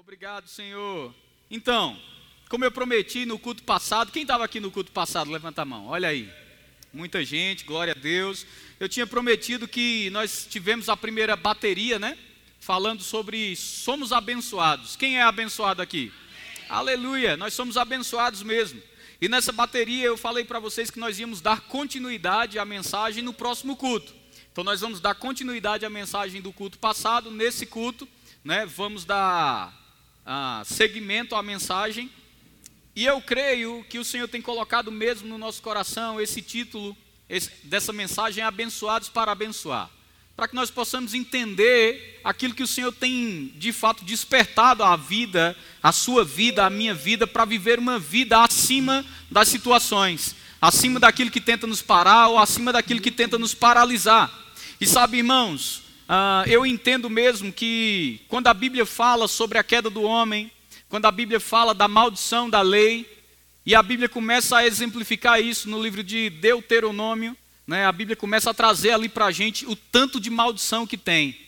[0.00, 1.14] Obrigado, Senhor.
[1.50, 1.94] Então,
[2.48, 5.30] como eu prometi no culto passado, quem estava aqui no culto passado?
[5.30, 6.32] Levanta a mão, olha aí.
[6.90, 8.46] Muita gente, glória a Deus.
[8.80, 12.16] Eu tinha prometido que nós tivemos a primeira bateria, né?
[12.58, 14.96] Falando sobre somos abençoados.
[14.96, 16.10] Quem é abençoado aqui?
[16.66, 18.82] Aleluia, nós somos abençoados mesmo.
[19.20, 23.34] E nessa bateria eu falei para vocês que nós íamos dar continuidade à mensagem no
[23.34, 24.14] próximo culto.
[24.50, 28.08] Então nós vamos dar continuidade à mensagem do culto passado, nesse culto,
[28.42, 28.64] né?
[28.64, 29.78] Vamos dar
[30.24, 32.10] ah, segmento à mensagem.
[32.94, 36.96] E eu creio que o Senhor tem colocado mesmo no nosso coração esse título
[37.30, 39.88] esse, dessa mensagem, Abençoados para Abençoar.
[40.36, 45.56] Para que nós possamos entender aquilo que o Senhor tem de fato despertado a vida,
[45.82, 51.30] a sua vida, a minha vida, para viver uma vida acima das situações, acima daquilo
[51.30, 54.32] que tenta nos parar ou acima daquilo que tenta nos paralisar.
[54.80, 59.88] E sabe, irmãos, uh, eu entendo mesmo que quando a Bíblia fala sobre a queda
[59.88, 60.50] do homem,
[60.88, 63.06] quando a Bíblia fala da maldição da lei,
[63.64, 67.36] e a Bíblia começa a exemplificar isso no livro de Deuteronômio,
[67.66, 70.96] né, a Bíblia começa a trazer ali para a gente o tanto de maldição que
[70.96, 71.38] tem.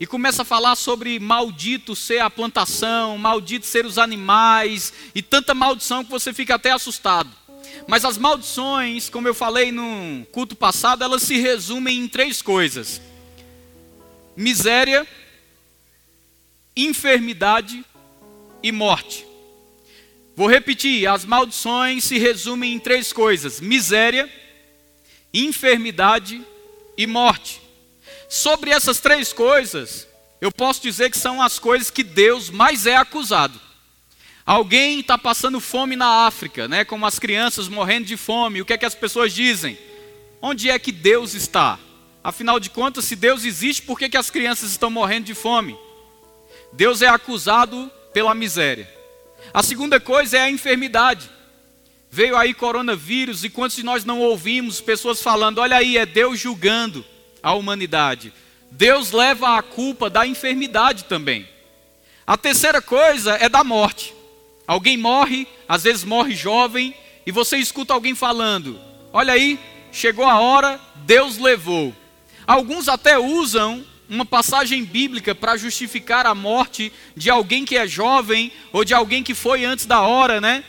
[0.00, 5.54] E começa a falar sobre maldito ser a plantação, maldito ser os animais, e tanta
[5.54, 7.30] maldição que você fica até assustado.
[7.86, 13.00] Mas as maldições, como eu falei no culto passado, elas se resumem em três coisas:
[14.36, 15.06] miséria,
[16.76, 17.84] enfermidade
[18.62, 19.26] e morte.
[20.36, 24.30] Vou repetir: as maldições se resumem em três coisas: miséria,
[25.32, 26.42] enfermidade
[26.96, 27.60] e morte.
[28.28, 30.08] Sobre essas três coisas,
[30.40, 33.60] eu posso dizer que são as coisas que Deus mais é acusado.
[34.44, 36.84] Alguém está passando fome na África, né?
[36.84, 38.60] Como as crianças morrendo de fome.
[38.60, 39.78] O que é que as pessoas dizem?
[40.42, 41.78] Onde é que Deus está?
[42.24, 45.78] Afinal de contas, se Deus existe, por que, que as crianças estão morrendo de fome?
[46.72, 48.90] Deus é acusado pela miséria.
[49.52, 51.30] A segunda coisa é a enfermidade.
[52.10, 56.40] Veio aí coronavírus e quantos de nós não ouvimos pessoas falando: olha aí, é Deus
[56.40, 57.04] julgando
[57.42, 58.32] a humanidade.
[58.70, 61.46] Deus leva a culpa da enfermidade também.
[62.26, 64.14] A terceira coisa é da morte.
[64.66, 66.96] Alguém morre, às vezes morre jovem,
[67.26, 68.80] e você escuta alguém falando:
[69.12, 69.60] Olha aí,
[69.92, 71.94] chegou a hora, Deus levou.
[72.46, 78.52] Alguns até usam uma passagem bíblica para justificar a morte de alguém que é jovem
[78.72, 80.64] ou de alguém que foi antes da hora, né?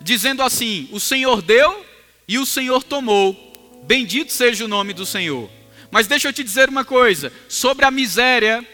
[0.00, 1.84] Dizendo assim: O Senhor deu
[2.26, 3.82] e o Senhor tomou.
[3.84, 5.50] Bendito seja o nome do Senhor.
[5.90, 8.66] Mas deixa eu te dizer uma coisa: sobre a miséria,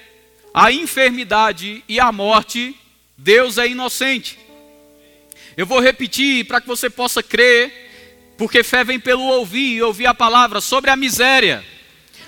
[0.53, 2.77] a enfermidade e a morte,
[3.17, 4.39] Deus é inocente.
[5.57, 10.07] Eu vou repetir para que você possa crer, porque fé vem pelo ouvir e ouvir
[10.07, 11.65] a palavra sobre a miséria,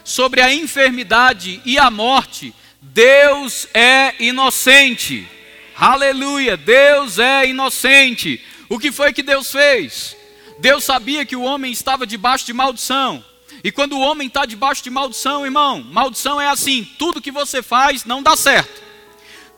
[0.07, 2.55] sobre a enfermidade e a morte.
[2.81, 5.29] Deus é inocente.
[5.77, 8.41] Aleluia, Deus é inocente.
[8.69, 10.17] O que foi que Deus fez?
[10.61, 13.23] Deus sabia que o homem estava debaixo de maldição.
[13.65, 17.61] E quando o homem está debaixo de maldição, irmão, maldição é assim: tudo que você
[17.61, 18.81] faz não dá certo.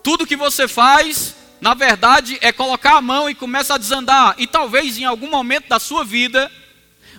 [0.03, 4.37] Tudo que você faz na verdade, é colocar a mão e começa a desandar.
[4.39, 6.51] E talvez em algum momento da sua vida,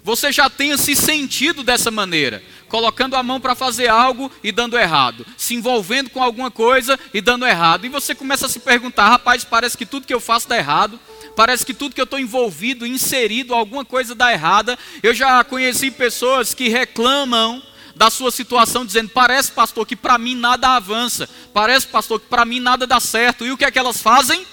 [0.04, 4.78] você já tenha se sentido dessa maneira, colocando a mão para fazer algo e dando
[4.78, 7.86] errado, se envolvendo com alguma coisa e dando errado.
[7.86, 11.00] E você começa a se perguntar: rapaz, parece que tudo que eu faço dá errado.
[11.36, 14.78] Parece que tudo que eu estou envolvido, inserido, alguma coisa dá errada.
[15.02, 17.64] Eu já conheci pessoas que reclamam
[17.96, 22.46] da sua situação, dizendo: parece, pastor, que para mim nada avança, parece, pastor, que para
[22.46, 23.46] mim nada dá certo.
[23.46, 24.46] E o que é que elas fazem?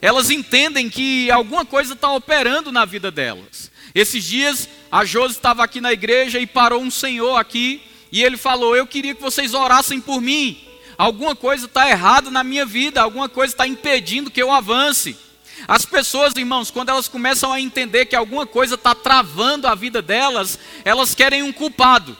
[0.00, 3.71] Elas entendem que alguma coisa está operando na vida delas.
[3.94, 8.36] Esses dias, a Josi estava aqui na igreja e parou um senhor aqui, e ele
[8.36, 10.58] falou: Eu queria que vocês orassem por mim.
[10.96, 15.16] Alguma coisa está errada na minha vida, alguma coisa está impedindo que eu avance.
[15.66, 20.02] As pessoas, irmãos, quando elas começam a entender que alguma coisa está travando a vida
[20.02, 22.16] delas, elas querem um culpado.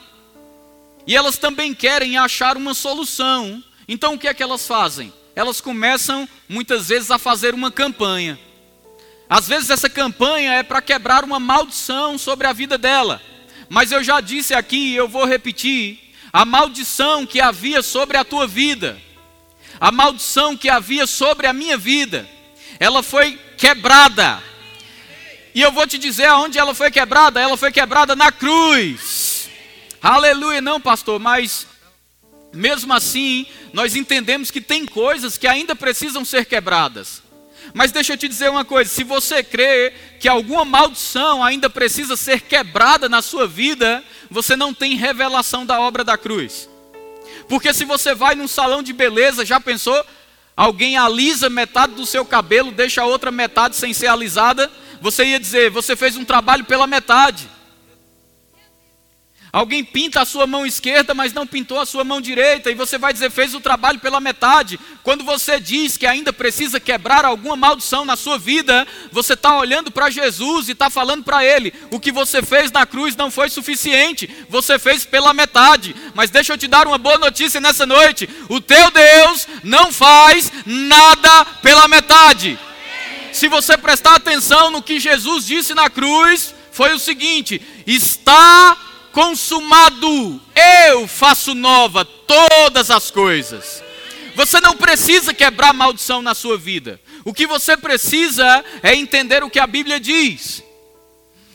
[1.07, 3.63] E elas também querem achar uma solução.
[3.89, 5.13] Então o que é que elas fazem?
[5.35, 8.39] Elas começam muitas vezes a fazer uma campanha.
[9.33, 13.19] Às vezes essa campanha é para quebrar uma maldição sobre a vida dela.
[13.67, 15.99] Mas eu já disse aqui e eu vou repetir:
[16.31, 19.01] a maldição que havia sobre a tua vida,
[19.81, 22.29] a maldição que havia sobre a minha vida,
[22.79, 24.43] ela foi quebrada.
[25.55, 29.49] E eu vou te dizer aonde ela foi quebrada: ela foi quebrada na cruz.
[30.03, 31.67] Aleluia, não, pastor, mas
[32.53, 37.22] mesmo assim, nós entendemos que tem coisas que ainda precisam ser quebradas.
[37.75, 42.17] Mas deixa eu te dizer uma coisa: se você crê que alguma maldição ainda precisa
[42.17, 46.69] ser quebrada na sua vida, você não tem revelação da obra da cruz.
[47.49, 50.05] Porque se você vai num salão de beleza, já pensou?
[50.57, 54.71] alguém alisa metade do seu cabelo, deixa a outra metade sem ser alisada,
[55.01, 57.49] você ia dizer: você fez um trabalho pela metade.
[59.53, 62.97] Alguém pinta a sua mão esquerda, mas não pintou a sua mão direita, e você
[62.97, 64.81] vai dizer, fez o trabalho pela metade.
[65.03, 69.91] Quando você diz que ainda precisa quebrar alguma maldição na sua vida, você está olhando
[69.91, 73.51] para Jesus e está falando para Ele: o que você fez na cruz não foi
[73.51, 75.95] suficiente, você fez pela metade.
[76.15, 80.51] Mas deixa eu te dar uma boa notícia nessa noite: o teu Deus não faz
[80.65, 82.59] nada pela metade.
[83.35, 90.41] Se você prestar atenção no que Jesus disse na cruz, foi o seguinte: está consumado,
[90.89, 93.83] eu faço nova todas as coisas.
[94.35, 97.01] Você não precisa quebrar maldição na sua vida.
[97.25, 100.63] O que você precisa é entender o que a Bíblia diz.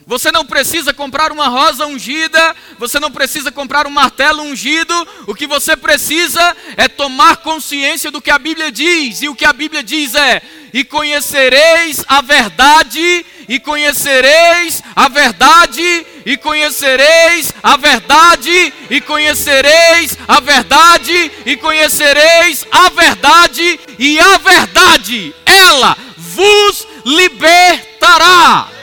[0.08, 4.94] Você não precisa comprar uma rosa ungida, você não precisa comprar um martelo ungido,
[5.28, 9.44] o que você precisa é tomar consciência do que a Bíblia diz, e o que
[9.44, 10.42] a Bíblia diz é:
[10.74, 20.40] e conhecereis a verdade, e conhecereis a verdade, e conhecereis a verdade, e conhecereis a
[20.40, 28.77] verdade, e conhecereis a verdade, e a verdade, ela vos libertará.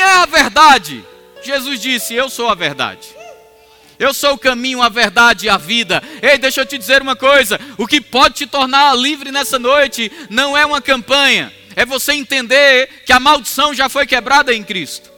[0.00, 1.04] É a verdade?
[1.42, 3.08] Jesus disse: Eu sou a verdade.
[3.98, 6.02] Eu sou o caminho, a verdade e a vida.
[6.22, 10.10] Ei, deixa eu te dizer uma coisa: o que pode te tornar livre nessa noite
[10.30, 15.10] não é uma campanha, é você entender que a maldição já foi quebrada em Cristo.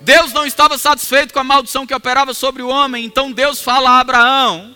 [0.00, 3.90] Deus não estava satisfeito com a maldição que operava sobre o homem, então Deus fala
[3.90, 4.74] a Abraão.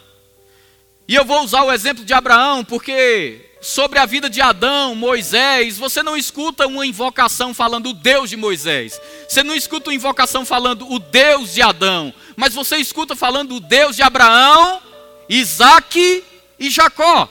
[1.09, 5.79] E eu vou usar o exemplo de Abraão porque sobre a vida de Adão, Moisés,
[5.79, 9.01] você não escuta uma invocação falando o Deus de Moisés.
[9.29, 12.13] Você não escuta uma invocação falando o Deus de Adão.
[12.37, 14.83] Mas você escuta falando o Deus de Abraão,
[15.29, 16.25] Isaac
[16.59, 17.31] e Jacó.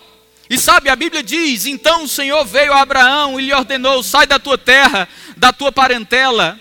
[0.49, 4.25] E sabe, a Bíblia diz: então o Senhor veio a Abraão e lhe ordenou: sai
[4.25, 6.57] da tua terra, da tua parentela,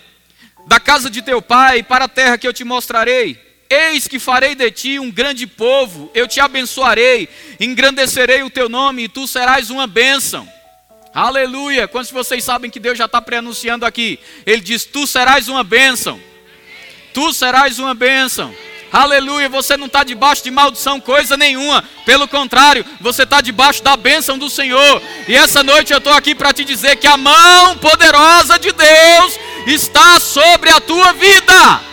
[0.67, 3.50] da casa de teu pai, para a terra que eu te mostrarei.
[3.71, 7.29] Eis que farei de ti um grande povo, eu te abençoarei,
[7.61, 10.49] engrandecerei o teu nome e tu serás uma bênção.
[11.15, 11.87] Aleluia!
[11.87, 14.19] Quantos de vocês sabem que Deus já está preanunciando aqui?
[14.45, 16.21] Ele diz: Tu serás uma bênção.
[17.15, 18.53] Tu serás uma bênção.
[18.93, 21.85] Aleluia, você não está debaixo de maldição, coisa nenhuma.
[22.05, 25.01] Pelo contrário, você está debaixo da bênção do Senhor.
[25.29, 29.39] E essa noite eu estou aqui para te dizer que a mão poderosa de Deus
[29.69, 31.90] está sobre a tua vida.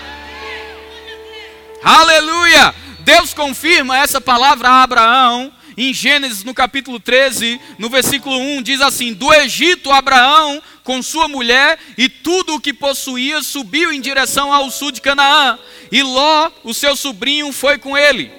[1.84, 2.74] Aleluia!
[3.00, 8.82] Deus confirma essa palavra a Abraão em Gênesis, no capítulo 13, no versículo 1, diz
[8.82, 14.52] assim: Do Egito, Abraão, com sua mulher e tudo o que possuía, subiu em direção
[14.52, 15.60] ao sul de Canaã,
[15.92, 18.32] e Ló, o seu sobrinho, foi com ele.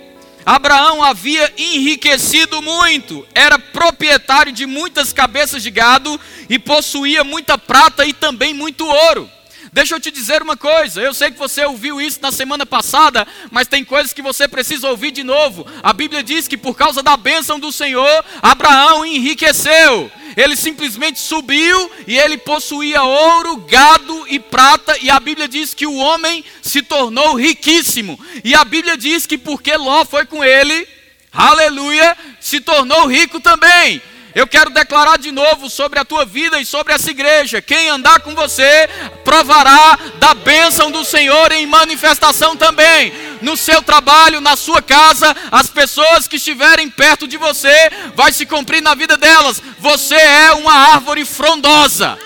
[0.45, 6.19] Abraão havia enriquecido muito, era proprietário de muitas cabeças de gado
[6.49, 9.31] e possuía muita prata e também muito ouro.
[9.73, 13.27] Deixa eu te dizer uma coisa, eu sei que você ouviu isso na semana passada,
[13.51, 15.67] mas tem coisas que você precisa ouvir de novo.
[15.83, 20.11] A Bíblia diz que por causa da bênção do Senhor, Abraão enriqueceu.
[20.37, 25.87] Ele simplesmente subiu e ele possuía ouro, gado e prata, e a Bíblia diz que
[25.87, 28.19] o homem se tornou riquíssimo.
[28.45, 30.87] E a Bíblia diz que porque Ló foi com ele,
[31.33, 34.01] aleluia, se tornou rico também.
[34.35, 37.63] Eu quero declarar de novo sobre a tua vida e sobre essa igreja.
[37.63, 38.89] Quem andar com você
[39.25, 43.13] provará da bênção do Senhor em manifestação também.
[43.41, 48.45] No seu trabalho, na sua casa, as pessoas que estiverem perto de você, vai se
[48.45, 49.63] cumprir na vida delas.
[49.79, 52.19] Você é uma árvore frondosa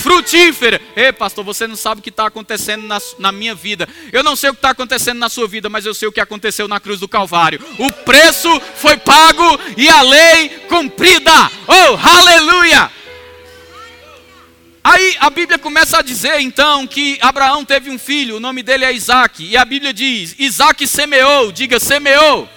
[0.00, 0.80] frutífera.
[0.96, 3.88] Ei, pastor, você não sabe o que está acontecendo na, na, minha vida.
[4.12, 6.20] Eu não sei o que está acontecendo na sua vida, mas eu sei o que
[6.20, 7.60] aconteceu na cruz do Calvário.
[7.78, 11.50] O preço foi pago e a lei cumprida.
[11.68, 12.90] Oh, aleluia!
[14.82, 18.86] Aí a Bíblia começa a dizer então que Abraão teve um filho, o nome dele
[18.86, 22.48] é Isaac, e a Bíblia diz: Isaac semeou, diga semeou.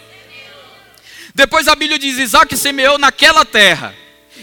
[1.35, 3.93] Depois a Bíblia diz: Isaac semeou naquela terra,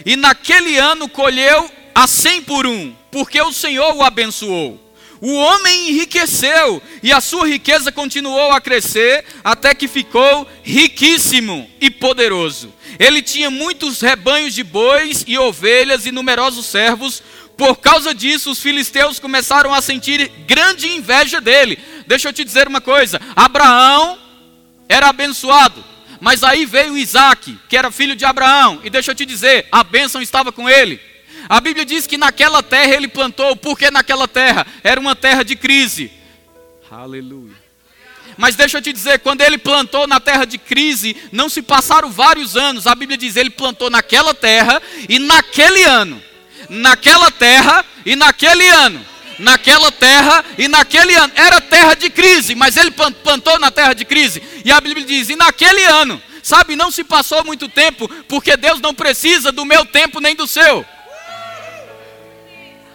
[0.05, 4.91] e naquele ano colheu a cem por um, porque o Senhor o abençoou.
[5.21, 11.91] O homem enriqueceu e a sua riqueza continuou a crescer até que ficou riquíssimo e
[11.91, 12.73] poderoso.
[12.99, 17.23] Ele tinha muitos rebanhos de bois e ovelhas e numerosos servos.
[17.55, 21.79] Por causa disso, os filisteus começaram a sentir grande inveja dele.
[22.07, 24.19] Deixa eu te dizer uma coisa: Abraão
[24.89, 25.85] era abençoado,
[26.19, 29.85] mas aí veio Isaac, que era filho de Abraão, e deixa eu te dizer, a
[29.85, 31.10] bênção estava com ele.
[31.51, 35.57] A Bíblia diz que naquela terra ele plantou, porque naquela terra era uma terra de
[35.57, 36.09] crise.
[36.89, 37.57] Aleluia.
[38.37, 42.09] Mas deixa eu te dizer, quando ele plantou na terra de crise, não se passaram
[42.09, 42.87] vários anos.
[42.87, 46.23] A Bíblia diz, ele plantou naquela terra e naquele ano.
[46.69, 49.05] Naquela terra e naquele ano.
[49.37, 51.33] Naquela terra e naquele ano.
[51.35, 54.41] Era terra de crise, mas ele plantou na terra de crise.
[54.65, 56.23] E a Bíblia diz, e naquele ano.
[56.45, 60.47] Sabe, não se passou muito tempo, porque Deus não precisa do meu tempo nem do
[60.47, 60.87] seu.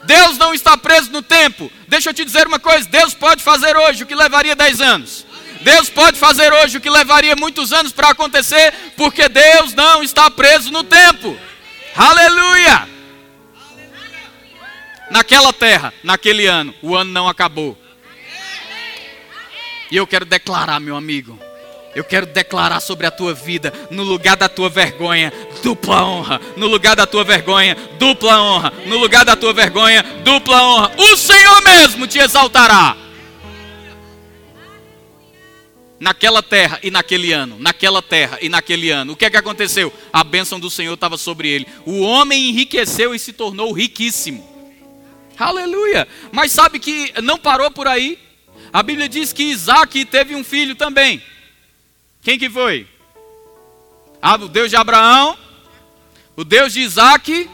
[0.05, 1.71] Deus não está preso no tempo.
[1.87, 5.25] Deixa eu te dizer uma coisa: Deus pode fazer hoje o que levaria 10 anos.
[5.61, 10.29] Deus pode fazer hoje o que levaria muitos anos para acontecer, porque Deus não está
[10.29, 11.37] preso no tempo.
[11.95, 12.87] Aleluia!
[15.09, 17.77] Naquela terra, naquele ano, o ano não acabou.
[19.89, 21.39] E eu quero declarar, meu amigo,
[21.95, 25.31] eu quero declarar sobre a tua vida, no lugar da tua vergonha,
[25.63, 26.41] dupla honra.
[26.57, 28.73] No lugar da tua vergonha, dupla honra.
[28.85, 30.91] No lugar da tua vergonha, dupla honra.
[30.97, 32.97] O Senhor mesmo te exaltará.
[35.97, 39.13] Naquela terra e naquele ano, naquela terra e naquele ano.
[39.13, 39.91] O que é que aconteceu?
[40.11, 41.65] A bênção do Senhor estava sobre ele.
[41.85, 44.45] O homem enriqueceu e se tornou riquíssimo.
[45.39, 46.05] Aleluia!
[46.29, 48.19] Mas sabe que não parou por aí?
[48.73, 51.23] A Bíblia diz que Isaac teve um filho também.
[52.25, 52.87] Quem que foi?
[54.19, 55.37] Ah, o Deus de Abraão,
[56.35, 57.47] o Deus de Isaac,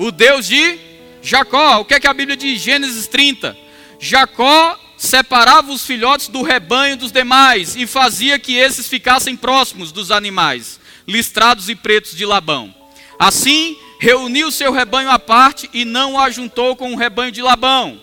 [0.00, 0.80] o Deus de
[1.22, 1.78] Jacó.
[1.78, 2.60] O que é que a Bíblia diz?
[2.60, 3.56] Gênesis 30.
[4.00, 10.10] Jacó separava os filhotes do rebanho dos demais e fazia que esses ficassem próximos dos
[10.10, 12.74] animais, listrados e pretos de Labão.
[13.16, 18.02] Assim, reuniu seu rebanho à parte e não o ajuntou com o rebanho de Labão.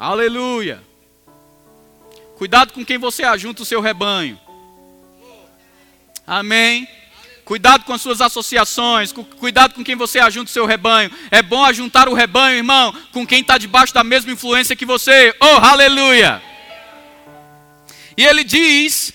[0.00, 0.82] Aleluia.
[2.36, 4.45] Cuidado com quem você ajunta o seu rebanho.
[6.26, 6.88] Amém.
[7.44, 11.12] Cuidado com as suas associações, cuidado com quem você ajunta o seu rebanho.
[11.30, 15.32] É bom ajuntar o rebanho, irmão, com quem está debaixo da mesma influência que você.
[15.40, 16.42] Oh, aleluia!
[18.16, 19.12] E ele diz,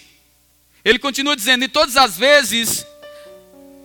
[0.86, 2.86] ele continua dizendo, e todas as vezes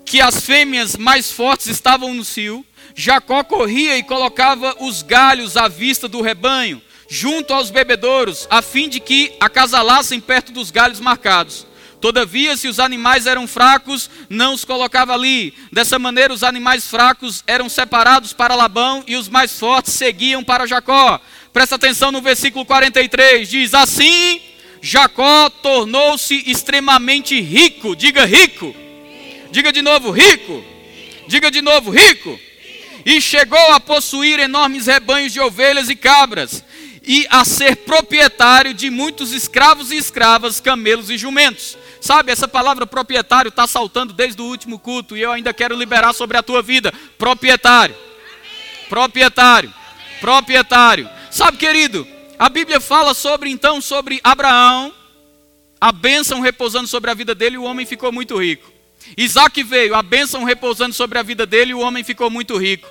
[0.04, 2.64] que as fêmeas mais fortes estavam no cio,
[2.94, 6.80] Jacó corria e colocava os galhos à vista do rebanho,
[7.10, 11.66] junto aos bebedouros, a fim de que acasalassem perto dos galhos marcados.
[12.06, 15.52] Todavia, se os animais eram fracos, não os colocava ali.
[15.72, 20.68] Dessa maneira, os animais fracos eram separados para Labão e os mais fortes seguiam para
[20.68, 21.20] Jacó.
[21.52, 24.40] Presta atenção no versículo 43: diz assim:
[24.80, 27.96] Jacó tornou-se extremamente rico.
[27.96, 28.72] Diga rico.
[29.50, 30.64] Diga de novo, rico.
[31.26, 32.38] Diga de novo, rico.
[33.04, 36.62] E chegou a possuir enormes rebanhos de ovelhas e cabras,
[37.02, 41.76] e a ser proprietário de muitos escravos e escravas, camelos e jumentos.
[42.06, 46.12] Sabe, essa palavra proprietário está saltando desde o último culto e eu ainda quero liberar
[46.12, 46.92] sobre a tua vida.
[47.18, 47.96] Proprietário.
[48.88, 49.74] Proprietário.
[50.20, 51.10] Proprietário.
[51.32, 52.06] Sabe, querido,
[52.38, 54.94] a Bíblia fala sobre então sobre Abraão,
[55.80, 58.70] a bênção repousando sobre a vida dele e o homem ficou muito rico.
[59.16, 62.88] Isaac veio, a bênção repousando sobre a vida dele e o homem ficou muito rico.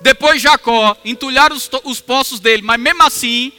[0.00, 3.52] Depois Jacó, entulharam os, os poços dele, mas mesmo assim,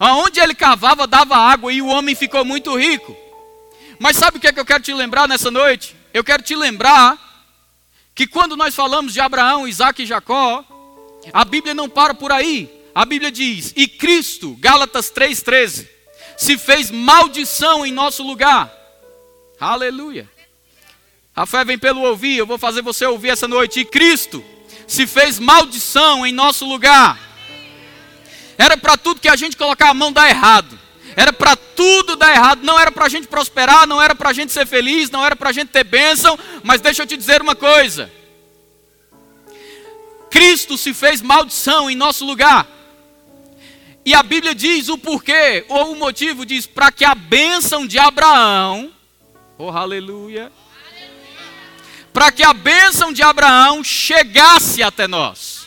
[0.00, 3.25] aonde ele cavava dava água e o homem ficou muito rico.
[3.98, 5.96] Mas sabe o que, é que eu quero te lembrar nessa noite?
[6.12, 7.18] Eu quero te lembrar
[8.14, 10.64] que quando nós falamos de Abraão, Isaac e Jacó,
[11.32, 12.70] a Bíblia não para por aí.
[12.94, 15.86] A Bíblia diz: E Cristo, Gálatas 3,13,
[16.36, 18.72] se fez maldição em nosso lugar.
[19.60, 20.28] Aleluia.
[21.34, 23.80] A fé vem pelo ouvir, eu vou fazer você ouvir essa noite.
[23.80, 24.42] E Cristo
[24.86, 27.18] se fez maldição em nosso lugar.
[28.56, 30.78] Era para tudo que a gente colocar a mão dar errado.
[31.16, 34.32] Era para tudo dar errado, não era para a gente prosperar, não era para a
[34.34, 37.40] gente ser feliz, não era para a gente ter bênção, mas deixa eu te dizer
[37.40, 38.12] uma coisa:
[40.30, 42.68] Cristo se fez maldição em nosso lugar.
[44.04, 47.98] E a Bíblia diz o porquê, ou o motivo, diz para que a bênção de
[47.98, 48.92] Abraão,
[49.56, 50.52] oh aleluia,
[52.12, 55.66] para que a bênção de Abraão chegasse até nós.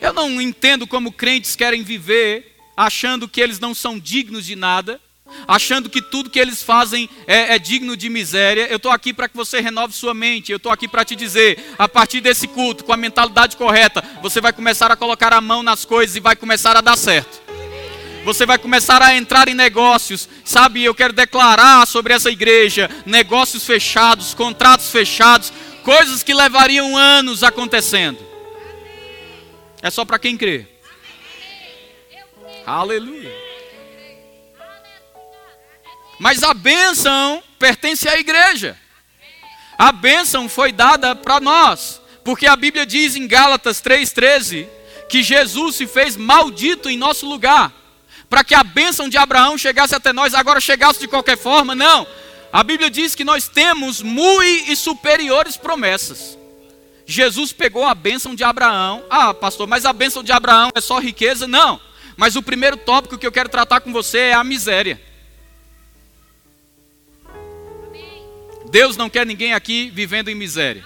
[0.00, 5.00] Eu não entendo como crentes querem viver achando que eles não são dignos de nada,
[5.46, 8.66] achando que tudo que eles fazem é, é digno de miséria.
[8.68, 10.52] Eu estou aqui para que você renove sua mente.
[10.52, 14.40] Eu estou aqui para te dizer, a partir desse culto, com a mentalidade correta, você
[14.40, 17.42] vai começar a colocar a mão nas coisas e vai começar a dar certo.
[18.24, 20.82] Você vai começar a entrar em negócios, sabe?
[20.82, 25.52] Eu quero declarar sobre essa igreja: negócios fechados, contratos fechados,
[25.82, 28.18] coisas que levariam anos acontecendo.
[29.82, 30.73] É só para quem crê.
[32.66, 33.32] Aleluia.
[36.18, 38.78] Mas a bênção pertence à igreja.
[39.76, 44.68] A bênção foi dada para nós, porque a Bíblia diz em Gálatas 3,13
[45.08, 47.72] que Jesus se fez maldito em nosso lugar,
[48.30, 52.06] para que a bênção de Abraão chegasse até nós, agora chegasse de qualquer forma, não.
[52.52, 56.38] A Bíblia diz que nós temos muito e superiores promessas.
[57.06, 59.04] Jesus pegou a bênção de Abraão.
[59.10, 61.46] Ah, pastor, mas a bênção de Abraão é só riqueza?
[61.46, 61.80] Não.
[62.16, 65.00] Mas o primeiro tópico que eu quero tratar com você é a miséria.
[68.70, 70.84] Deus não quer ninguém aqui vivendo em miséria.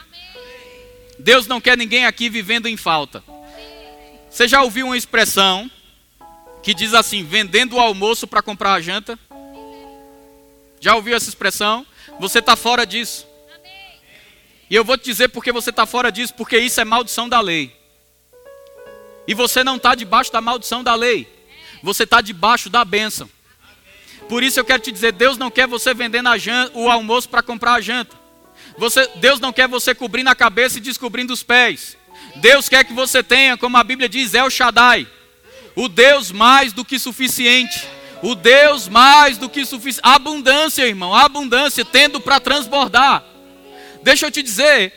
[1.19, 3.23] Deus não quer ninguém aqui vivendo em falta.
[4.31, 5.71] Você já ouviu uma expressão
[6.63, 9.19] que diz assim: vendendo o almoço para comprar a janta?
[10.81, 11.87] Já ouviu essa expressão?
[12.21, 13.27] Você está fora disso.
[14.71, 17.41] E eu vou te dizer porque você está fora disso, porque isso é maldição da
[17.41, 17.78] lei.
[19.29, 21.29] E você não está debaixo da maldição da lei,
[21.83, 23.29] você está debaixo da bênção.
[24.27, 27.43] Por isso eu quero te dizer: Deus não quer você vendendo janta, o almoço para
[27.43, 28.17] comprar a janta.
[28.79, 31.95] Você, Deus não quer você cobrindo a cabeça e descobrindo os pés.
[32.37, 35.07] Deus quer que você tenha, como a Bíblia diz, El Shaddai,
[35.77, 37.87] o Deus mais do que suficiente.
[38.23, 40.01] O Deus mais do que suficiente.
[40.03, 43.23] Abundância, irmão, abundância, tendo para transbordar.
[44.03, 44.93] Deixa eu te dizer,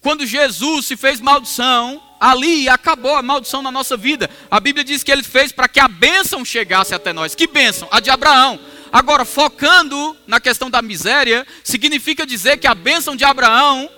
[0.00, 4.30] quando Jesus se fez maldição, ali acabou a maldição na nossa vida.
[4.48, 7.34] A Bíblia diz que ele fez para que a bênção chegasse até nós.
[7.34, 7.88] Que bênção?
[7.90, 8.60] A de Abraão.
[8.92, 13.90] Agora, focando na questão da miséria, significa dizer que a bênção de Abraão,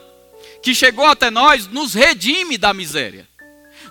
[0.63, 3.29] que chegou até nós, nos redime da miséria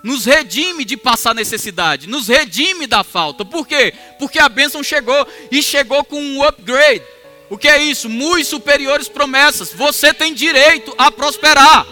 [0.02, 3.42] nos redime de passar necessidade, nos redime da falta.
[3.42, 3.94] Por quê?
[4.18, 7.02] Porque a bênção chegou e chegou com um upgrade.
[7.48, 8.10] O que é isso?
[8.10, 9.72] Muito superiores promessas.
[9.72, 11.86] Você tem direito a prosperar.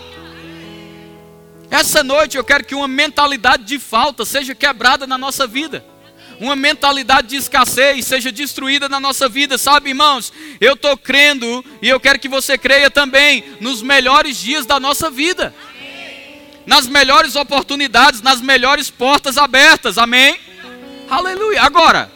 [1.72, 5.84] Essa noite eu quero que uma mentalidade de falta seja quebrada na nossa vida.
[6.38, 10.32] Uma mentalidade de escassez seja destruída na nossa vida, sabe, irmãos?
[10.60, 15.10] Eu estou crendo e eu quero que você creia também nos melhores dias da nossa
[15.10, 15.52] vida
[16.66, 19.98] nas melhores oportunidades, nas melhores portas abertas.
[19.98, 20.38] Amém?
[21.08, 21.62] Aleluia.
[21.62, 22.10] Agora,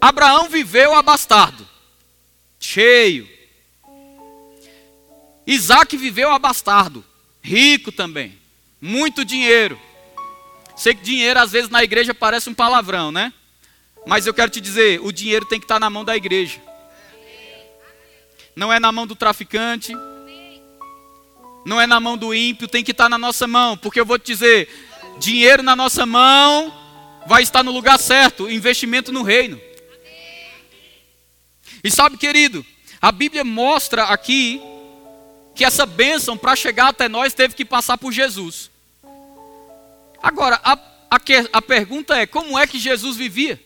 [0.00, 1.66] Abraão viveu abastardo,
[2.58, 3.28] cheio.
[5.46, 7.04] Isaac viveu abastardo,
[7.42, 8.36] rico também,
[8.80, 9.80] muito dinheiro.
[10.76, 13.32] Sei que dinheiro às vezes na igreja parece um palavrão, né?
[14.06, 16.60] Mas eu quero te dizer, o dinheiro tem que estar na mão da igreja.
[18.54, 19.92] Não é na mão do traficante,
[21.64, 24.18] não é na mão do ímpio, tem que estar na nossa mão, porque eu vou
[24.18, 24.68] te dizer:
[25.18, 26.72] dinheiro na nossa mão
[27.26, 29.60] vai estar no lugar certo investimento no reino.
[31.82, 32.64] E sabe, querido,
[33.00, 34.60] a Bíblia mostra aqui
[35.54, 38.70] que essa bênção para chegar até nós teve que passar por Jesus.
[40.26, 41.20] Agora, a, a,
[41.52, 43.62] a pergunta é: como é que Jesus vivia?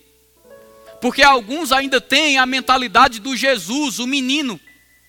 [1.01, 4.61] Porque alguns ainda têm a mentalidade do Jesus, o menino,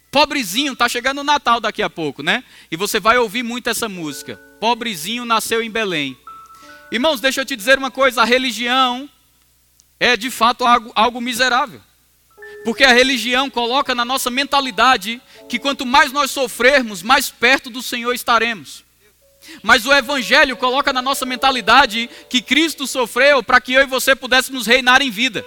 [0.10, 2.46] Pobrezinho, tá chegando o Natal daqui a pouco, né?
[2.72, 4.38] E você vai ouvir muito essa música.
[4.62, 6.18] Pobrezinho nasceu em Belém.
[6.90, 9.10] Irmãos, deixa eu te dizer uma coisa: a religião
[10.00, 11.82] é de fato algo, algo miserável.
[12.64, 17.82] Porque a religião coloca na nossa mentalidade que quanto mais nós sofrermos, mais perto do
[17.82, 18.86] Senhor estaremos.
[19.62, 24.16] Mas o Evangelho coloca na nossa mentalidade que Cristo sofreu para que eu e você
[24.16, 25.46] pudéssemos reinar em vida.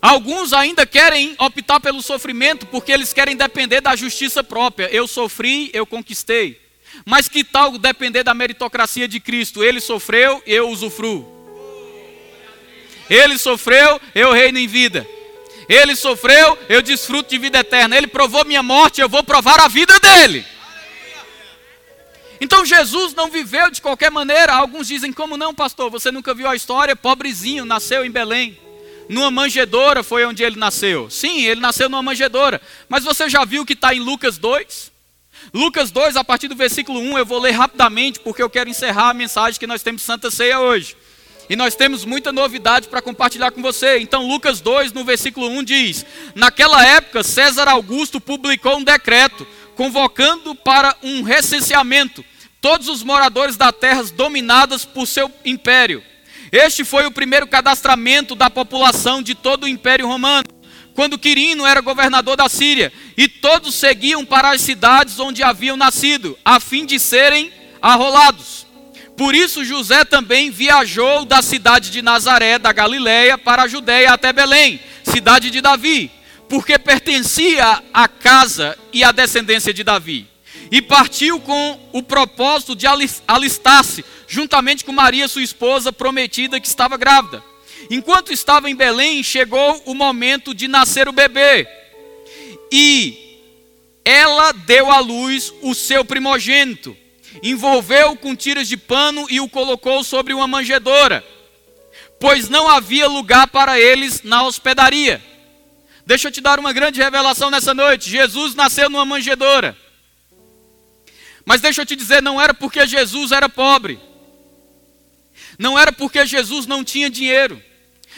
[0.00, 4.88] Alguns ainda querem optar pelo sofrimento porque eles querem depender da justiça própria.
[4.92, 6.60] Eu sofri, eu conquistei.
[7.06, 9.64] Mas que tal depender da meritocracia de Cristo?
[9.64, 11.32] Ele sofreu, eu usufruo.
[13.08, 15.06] Ele sofreu, eu reino em vida.
[15.68, 17.96] Ele sofreu, eu desfruto de vida eterna.
[17.96, 20.44] Ele provou minha morte, eu vou provar a vida dele.
[22.40, 24.52] Então Jesus não viveu de qualquer maneira.
[24.52, 25.90] Alguns dizem, como não, pastor?
[25.90, 26.96] Você nunca viu a história?
[26.96, 28.64] Pobrezinho, nasceu em Belém
[29.08, 31.10] numa manjedoura foi onde ele nasceu.
[31.10, 32.60] Sim, ele nasceu numa manjedoura.
[32.88, 34.92] Mas você já viu que está em Lucas 2?
[35.52, 39.10] Lucas 2, a partir do versículo 1, eu vou ler rapidamente, porque eu quero encerrar
[39.10, 40.96] a mensagem que nós temos Santa Ceia hoje.
[41.48, 43.98] E nós temos muita novidade para compartilhar com você.
[43.98, 50.54] Então, Lucas 2, no versículo 1, diz: Naquela época, César Augusto publicou um decreto convocando
[50.54, 52.24] para um recenseamento
[52.60, 56.02] todos os moradores das terras dominadas por seu império
[56.56, 60.46] este foi o primeiro cadastramento da população de todo o Império Romano,
[60.94, 66.38] quando Quirino era governador da Síria, e todos seguiam para as cidades onde haviam nascido,
[66.44, 68.68] a fim de serem arrolados.
[69.16, 74.32] Por isso José também viajou da cidade de Nazaré, da Galiléia, para a Judéia até
[74.32, 76.08] Belém, cidade de Davi,
[76.54, 80.24] porque pertencia à casa e à descendência de Davi.
[80.70, 82.86] E partiu com o propósito de
[83.26, 87.42] alistar-se juntamente com Maria, sua esposa prometida, que estava grávida.
[87.90, 91.66] Enquanto estava em Belém, chegou o momento de nascer o bebê.
[92.70, 93.40] E
[94.04, 96.96] ela deu à luz o seu primogênito,
[97.42, 101.24] envolveu-o com tiras de pano e o colocou sobre uma manjedoura,
[102.20, 105.33] pois não havia lugar para eles na hospedaria.
[106.06, 108.10] Deixa eu te dar uma grande revelação nessa noite.
[108.10, 109.76] Jesus nasceu numa manjedoura.
[111.44, 113.98] Mas deixa eu te dizer, não era porque Jesus era pobre.
[115.58, 117.62] Não era porque Jesus não tinha dinheiro.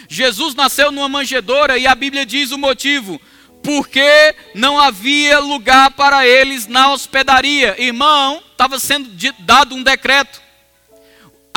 [0.08, 3.20] Jesus nasceu numa manjedoura e a Bíblia diz o motivo:
[3.62, 7.74] porque não havia lugar para eles na hospedaria.
[7.80, 10.40] Irmão, estava sendo dado um decreto.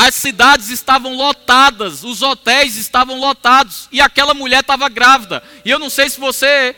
[0.01, 5.43] As cidades estavam lotadas, os hotéis estavam lotados, e aquela mulher estava grávida.
[5.65, 6.73] E eu não sei se você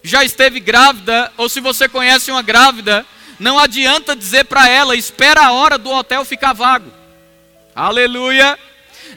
[0.00, 3.04] já esteve grávida ou se você conhece uma grávida,
[3.40, 6.88] não adianta dizer para ela, espera a hora do hotel ficar vago.
[7.74, 8.56] Aleluia!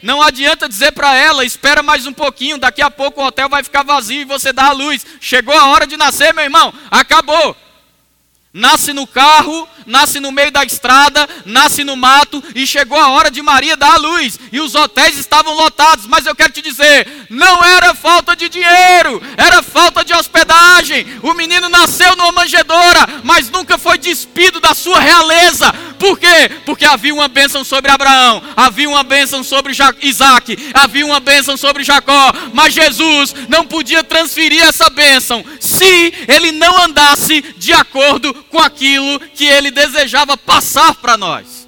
[0.02, 3.62] Não adianta dizer para ela, espera mais um pouquinho, daqui a pouco o hotel vai
[3.62, 5.06] ficar vazio e você dá a luz.
[5.20, 7.56] Chegou a hora de nascer, meu irmão, acabou.
[8.56, 13.30] Nasce no carro, nasce no meio da estrada, nasce no mato e chegou a hora
[13.30, 17.26] de Maria dar a luz e os hotéis estavam lotados, mas eu quero te dizer,
[17.28, 21.06] não era falta de dinheiro, era falta de hospedagem.
[21.22, 25.70] O menino nasceu numa manjedoura, mas nunca foi despido da sua realeza.
[25.98, 26.50] Por quê?
[26.64, 31.84] Porque havia uma bênção sobre Abraão, havia uma bênção sobre Isaac, havia uma bênção sobre
[31.84, 38.58] Jacó, mas Jesus não podia transferir essa bênção se ele não andasse de acordo com
[38.58, 41.66] aquilo que ele desejava passar para nós.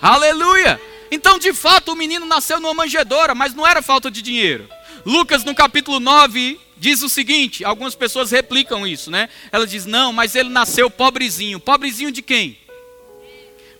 [0.00, 0.80] Aleluia!
[1.10, 4.68] Então, de fato, o menino nasceu numa manjedoura, mas não era falta de dinheiro.
[5.06, 9.28] Lucas, no capítulo 9, diz o seguinte: algumas pessoas replicam isso, né?
[9.52, 11.60] Ela diz: não, mas ele nasceu pobrezinho.
[11.60, 12.58] Pobrezinho de quem?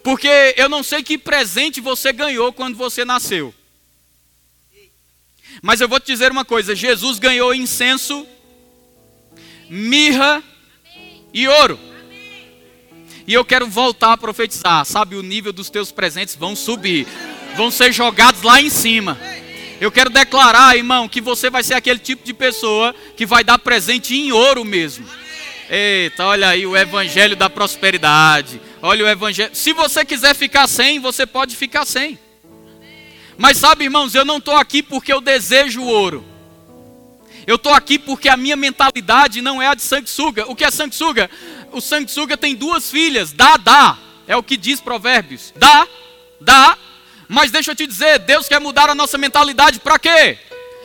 [0.02, 3.54] Porque eu não sei que presente você ganhou quando você nasceu.
[5.62, 8.26] Mas eu vou te dizer uma coisa: Jesus ganhou incenso,
[9.68, 10.42] mirra
[11.34, 11.78] e ouro.
[13.26, 15.16] E eu quero voltar a profetizar, sabe?
[15.16, 17.06] O nível dos teus presentes vão subir,
[17.56, 19.18] vão ser jogados lá em cima.
[19.80, 23.58] Eu quero declarar, irmão, que você vai ser aquele tipo de pessoa que vai dar
[23.58, 25.04] presente em ouro mesmo.
[25.68, 28.60] Eita, olha aí o evangelho da prosperidade.
[28.80, 29.54] Olha o evangelho.
[29.54, 32.18] Se você quiser ficar sem, você pode ficar sem.
[33.36, 36.24] Mas sabe, irmãos, eu não estou aqui porque eu desejo ouro.
[37.46, 40.44] Eu estou aqui porque a minha mentalidade não é a de sanguessuga.
[40.48, 41.30] O que é sanguessuga?
[41.72, 43.32] O sanguessuga tem duas filhas.
[43.32, 43.98] Dá, dá.
[44.26, 45.52] É o que diz Provérbios.
[45.56, 45.86] Dá,
[46.40, 46.78] dá.
[47.28, 50.38] Mas deixa eu te dizer, Deus quer mudar a nossa mentalidade para quê?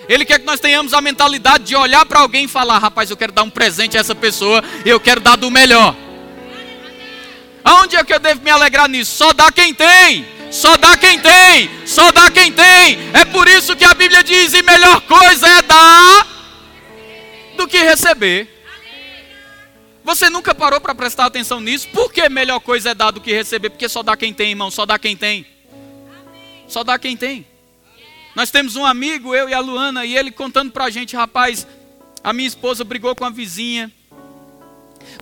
[0.08, 3.18] Ele quer que nós tenhamos a mentalidade de olhar para alguém e falar: rapaz, eu
[3.18, 5.96] quero dar um presente a essa pessoa eu quero dar do melhor.
[7.64, 9.16] Aonde é que eu devo me alegrar nisso?
[9.16, 10.26] Só dá quem tem.
[10.52, 11.70] Só dá quem tem.
[11.86, 12.98] Só dá quem tem.
[13.14, 16.39] É por isso que a Bíblia diz: e melhor coisa é dar
[17.60, 18.48] do que receber.
[20.04, 21.90] Você nunca parou para prestar atenção nisso?
[21.90, 23.70] Por que melhor coisa é dar do que receber?
[23.70, 25.46] Porque só dá quem tem, irmão, só dá quem tem.
[26.68, 27.46] Só dá quem tem.
[28.34, 31.68] Nós temos um amigo, eu e a Luana, e ele contando para a gente, rapaz,
[32.24, 33.92] a minha esposa brigou com a vizinha,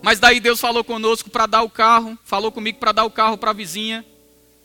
[0.02, 3.36] mas daí Deus falou conosco para dar o carro, falou comigo para dar o carro
[3.36, 4.04] para a vizinha,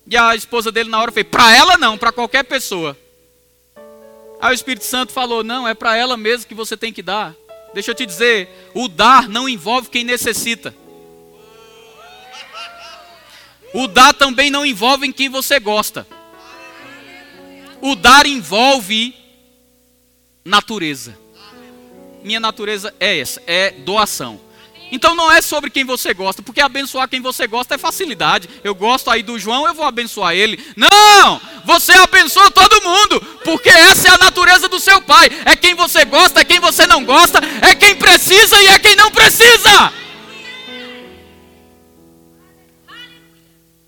[0.06, 2.96] e a esposa dele na hora fez, para ela não, para qualquer pessoa.
[4.40, 7.34] Aí o Espírito Santo falou, não, é para ela mesmo que você tem que dar.
[7.74, 10.74] Deixa eu te dizer, o dar não envolve quem necessita.
[13.74, 16.06] O dar também não envolve quem você gosta.
[17.82, 19.16] O dar envolve
[20.46, 21.18] natureza.
[22.24, 24.40] Minha natureza é essa, é doação.
[24.92, 28.48] Então não é sobre quem você gosta, porque abençoar quem você gosta é facilidade.
[28.64, 30.64] Eu gosto aí do João, eu vou abençoar ele.
[30.78, 31.42] Não!
[31.66, 35.30] Você abençoa todo mundo, porque essa é a natureza do seu pai.
[35.46, 38.96] É quem você gosta, é quem você não gosta, é quem precisa e é quem
[38.96, 39.94] não precisa.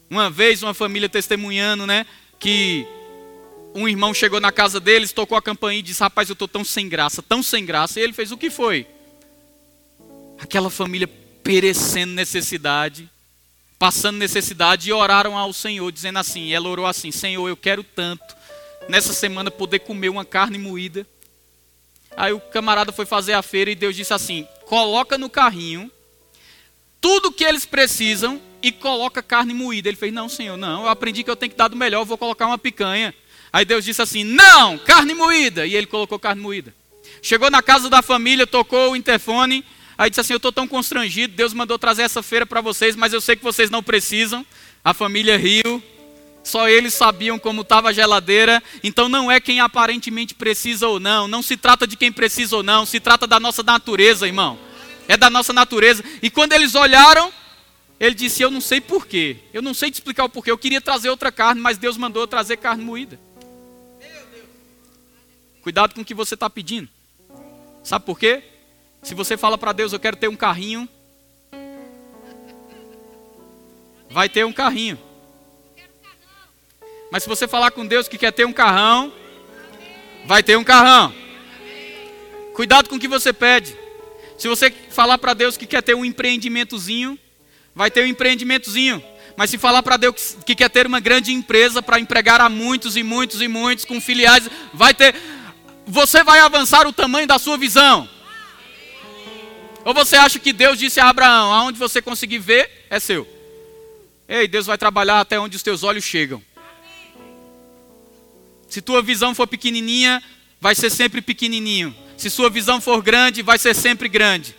[0.10, 2.06] Uma vez uma família testemunhando, né,
[2.40, 2.88] que
[3.74, 6.64] um irmão chegou na casa deles, tocou a campainha e disse: "Rapaz, eu estou tão
[6.64, 8.00] sem graça, tão sem graça".
[8.00, 8.88] E ele fez o que foi?
[10.40, 11.08] aquela família
[11.44, 13.10] perecendo necessidade,
[13.78, 18.36] passando necessidade, e oraram ao Senhor, dizendo assim: ela orou assim: Senhor, eu quero tanto
[18.88, 21.06] nessa semana poder comer uma carne moída.
[22.18, 25.92] Aí o camarada foi fazer a feira e Deus disse assim: coloca no carrinho
[27.02, 29.90] tudo que eles precisam e coloca carne moída.
[29.90, 32.18] Ele fez: Não, Senhor, não, eu aprendi que eu tenho que dar do melhor, vou
[32.18, 33.14] colocar uma picanha.
[33.52, 35.66] Aí Deus disse assim: Não, carne moída.
[35.68, 36.74] E ele colocou carne moída.
[37.22, 39.64] Chegou na casa da família, tocou o interfone.
[39.98, 43.14] Aí disse assim: Eu estou tão constrangido, Deus mandou trazer essa feira para vocês, mas
[43.14, 44.46] eu sei que vocês não precisam.
[44.84, 45.82] A família riu,
[46.44, 48.62] só eles sabiam como estava a geladeira.
[48.84, 52.64] Então não é quem aparentemente precisa ou não, não se trata de quem precisa ou
[52.64, 54.58] não, se trata da nossa natureza, irmão.
[55.08, 56.04] É da nossa natureza.
[56.22, 57.32] E quando eles olharam,
[58.00, 60.52] ele disse: Eu não sei porquê, eu não sei te explicar o porquê.
[60.52, 63.20] Eu queria trazer outra carne, mas Deus mandou eu trazer carne moída.
[65.62, 66.88] Cuidado com o que você está pedindo.
[67.84, 68.44] Sabe por quê?
[69.06, 70.90] Se você fala para Deus, eu quero ter um carrinho,
[74.10, 74.98] vai ter um carrinho.
[77.12, 79.14] Mas se você falar com Deus que quer ter um carrão,
[80.26, 81.14] vai ter um carrão.
[82.56, 83.78] Cuidado com o que você pede.
[84.40, 87.20] Se você falar para Deus que quer ter um empreendimentozinho,
[87.76, 89.04] vai ter um empreendimentozinho.
[89.38, 92.98] Mas se falar para Deus que quer ter uma grande empresa para empregar a muitos
[92.98, 95.14] e muitos e muitos com filiais, vai ter.
[95.86, 98.15] Você vai avançar o tamanho da sua visão.
[99.86, 103.26] Ou você acha que Deus disse a Abraão: aonde você conseguir ver, é seu.
[104.28, 106.44] Ei, Deus vai trabalhar até onde os teus olhos chegam.
[108.68, 110.22] Se tua visão for pequenininha,
[110.60, 111.96] vai ser sempre pequenininho.
[112.18, 114.56] Se sua visão for grande, vai ser sempre grande.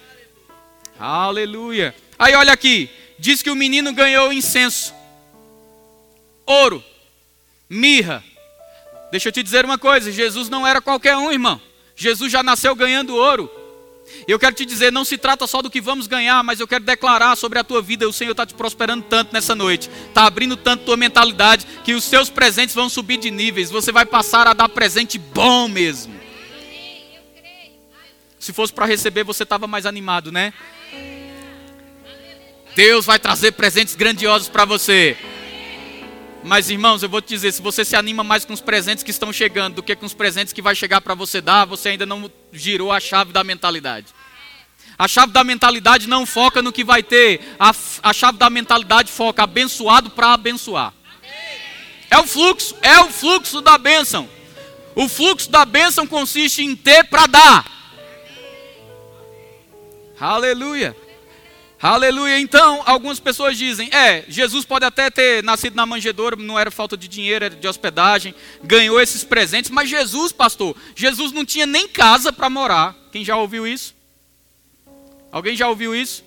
[0.99, 1.95] Aleluia.
[2.17, 4.95] Aí olha aqui, diz que o menino ganhou incenso,
[6.47, 6.83] ouro,
[7.69, 8.23] mirra.
[9.11, 11.61] Deixa eu te dizer uma coisa: Jesus não era qualquer um, irmão.
[11.97, 13.51] Jesus já nasceu ganhando ouro.
[14.27, 16.85] Eu quero te dizer, não se trata só do que vamos ganhar, mas eu quero
[16.85, 18.09] declarar sobre a tua vida.
[18.09, 22.05] O Senhor está te prosperando tanto nessa noite, está abrindo tanto tua mentalidade, que os
[22.05, 23.71] seus presentes vão subir de níveis.
[23.71, 26.14] Você vai passar a dar presente bom mesmo.
[28.38, 30.53] Se fosse para receber, você estava mais animado, né?
[32.75, 35.16] Deus vai trazer presentes grandiosos para você.
[36.47, 39.11] Mas irmãos, eu vou te dizer, se você se anima mais com os presentes que
[39.11, 42.07] estão chegando do que com os presentes que vai chegar para você dar, você ainda
[42.07, 44.07] não girou a chave da mentalidade.
[44.97, 49.11] A chave da mentalidade não foca no que vai ter, a, a chave da mentalidade
[49.11, 50.95] foca abençoado para abençoar.
[52.09, 54.29] É o fluxo, é o fluxo da bênção.
[54.95, 57.65] O fluxo da bênção consiste em ter para dar.
[60.21, 60.97] Aleluia.
[61.87, 62.40] Aleluia.
[62.40, 66.96] Então, algumas pessoas dizem: é, Jesus pode até ter nascido na manjedoura, não era falta
[66.96, 71.87] de dinheiro, era de hospedagem, ganhou esses presentes, mas Jesus, pastor, Jesus não tinha nem
[71.87, 72.92] casa para morar.
[73.12, 73.94] Quem já ouviu isso?
[75.31, 76.25] Alguém já ouviu isso?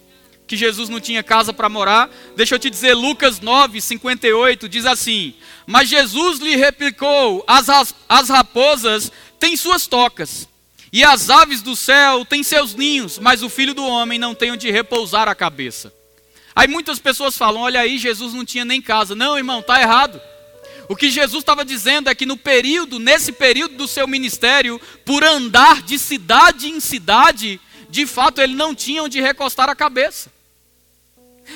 [0.47, 2.09] Que Jesus não tinha casa para morar?
[2.37, 5.33] Deixa eu te dizer, Lucas 9, 58 diz assim:
[5.67, 7.67] Mas Jesus lhe replicou: As,
[8.07, 10.48] as raposas têm suas tocas
[10.91, 14.51] e as aves do céu têm seus ninhos, mas o filho do homem não tem
[14.51, 15.93] onde repousar a cabeça.
[16.55, 19.15] Aí muitas pessoas falam: olha aí, Jesus não tinha nem casa.
[19.15, 20.19] Não, irmão, está errado.
[20.87, 25.23] O que Jesus estava dizendo é que no período, nesse período do seu ministério, por
[25.23, 30.31] andar de cidade em cidade, de fato ele não tinha onde recostar a cabeça.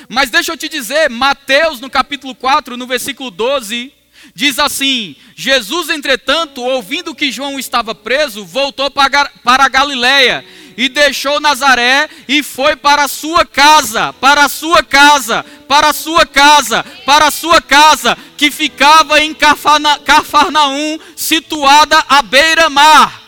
[0.08, 3.92] Mas deixa eu te dizer, Mateus no capítulo 4, no versículo 12,
[4.34, 10.44] Diz assim: Jesus, entretanto, ouvindo que João estava preso, voltou para a Galiléia
[10.76, 15.92] e deixou Nazaré e foi para a sua casa, para a sua casa, para a
[15.92, 23.22] sua casa, para a sua casa, que ficava em Cafarnaum, situada à beira-mar.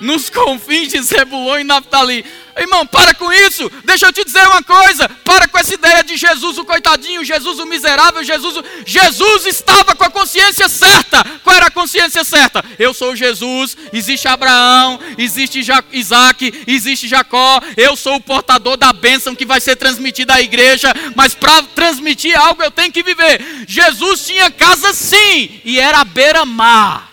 [0.00, 2.24] Nos confins de Zebulon e Naftali.
[2.56, 3.70] Irmão, para com isso.
[3.84, 5.08] Deixa eu te dizer uma coisa.
[5.08, 8.56] Para com essa ideia de Jesus o coitadinho, Jesus o miserável, Jesus.
[8.56, 8.64] O...
[8.86, 11.24] Jesus estava com a consciência certa.
[11.42, 12.64] Qual era a consciência certa?
[12.78, 13.76] Eu sou Jesus.
[13.92, 15.82] Existe Abraão, existe ja...
[15.92, 17.60] Isaac, existe Jacó.
[17.76, 20.92] Eu sou o portador da bênção que vai ser transmitida à igreja.
[21.16, 23.64] Mas para transmitir algo eu tenho que viver.
[23.66, 27.12] Jesus tinha casa sim, e era à beira-mar.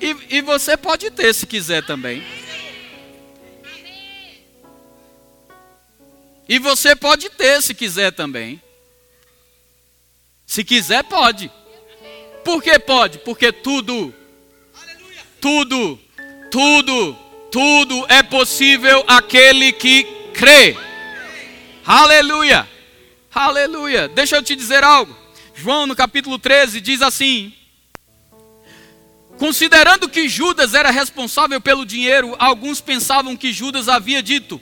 [0.00, 2.41] E, e você pode ter se quiser também.
[6.52, 8.60] E você pode ter se quiser também.
[10.44, 11.50] Se quiser, pode.
[12.44, 13.20] Por que pode?
[13.20, 14.14] Porque tudo,
[15.40, 15.98] tudo,
[16.50, 17.16] tudo,
[17.50, 20.76] tudo é possível aquele que crê.
[21.86, 22.68] Aleluia,
[23.34, 24.06] aleluia.
[24.08, 25.16] Deixa eu te dizer algo.
[25.54, 27.54] João, no capítulo 13, diz assim:
[29.38, 34.60] Considerando que Judas era responsável pelo dinheiro, alguns pensavam que Judas havia dito: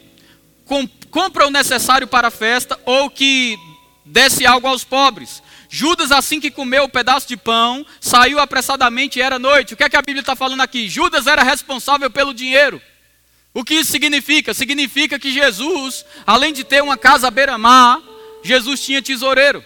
[1.10, 3.58] compra o necessário para a festa ou que
[4.04, 5.42] desse algo aos pobres.
[5.68, 9.74] Judas, assim que comeu o pedaço de pão, saiu apressadamente e era noite.
[9.74, 10.88] O que é que a Bíblia está falando aqui?
[10.88, 12.82] Judas era responsável pelo dinheiro.
[13.54, 14.52] O que isso significa?
[14.52, 18.00] Significa que Jesus, além de ter uma casa à beira-mar,
[18.42, 19.64] Jesus tinha tesoureiro.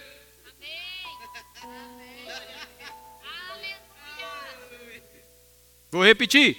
[5.91, 6.57] Vou repetir.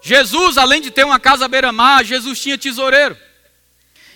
[0.00, 3.16] Jesus, além de ter uma casa à beira-mar, Jesus tinha tesoureiro.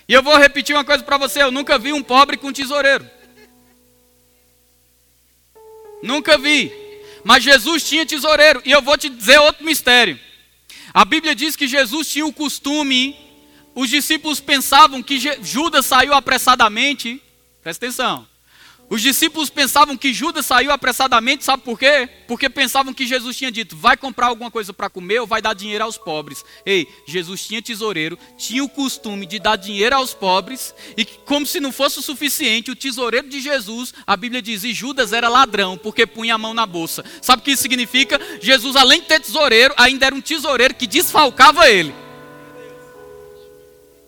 [0.09, 3.07] E eu vou repetir uma coisa para você: eu nunca vi um pobre com tesoureiro.
[6.01, 6.73] Nunca vi.
[7.23, 8.59] Mas Jesus tinha tesoureiro.
[8.65, 10.19] E eu vou te dizer outro mistério.
[10.91, 13.15] A Bíblia diz que Jesus tinha o costume,
[13.75, 17.21] os discípulos pensavam que Judas saiu apressadamente.
[17.61, 18.28] Presta atenção.
[18.89, 22.09] Os discípulos pensavam que Judas saiu apressadamente, sabe por quê?
[22.27, 25.53] Porque pensavam que Jesus tinha dito: vai comprar alguma coisa para comer ou vai dar
[25.53, 26.43] dinheiro aos pobres.
[26.65, 31.59] Ei, Jesus tinha tesoureiro, tinha o costume de dar dinheiro aos pobres, e como se
[31.59, 35.77] não fosse o suficiente, o tesoureiro de Jesus, a Bíblia diz: e Judas era ladrão,
[35.77, 37.05] porque punha a mão na bolsa.
[37.21, 38.19] Sabe o que isso significa?
[38.41, 41.93] Jesus, além de ter tesoureiro, ainda era um tesoureiro que desfalcava ele.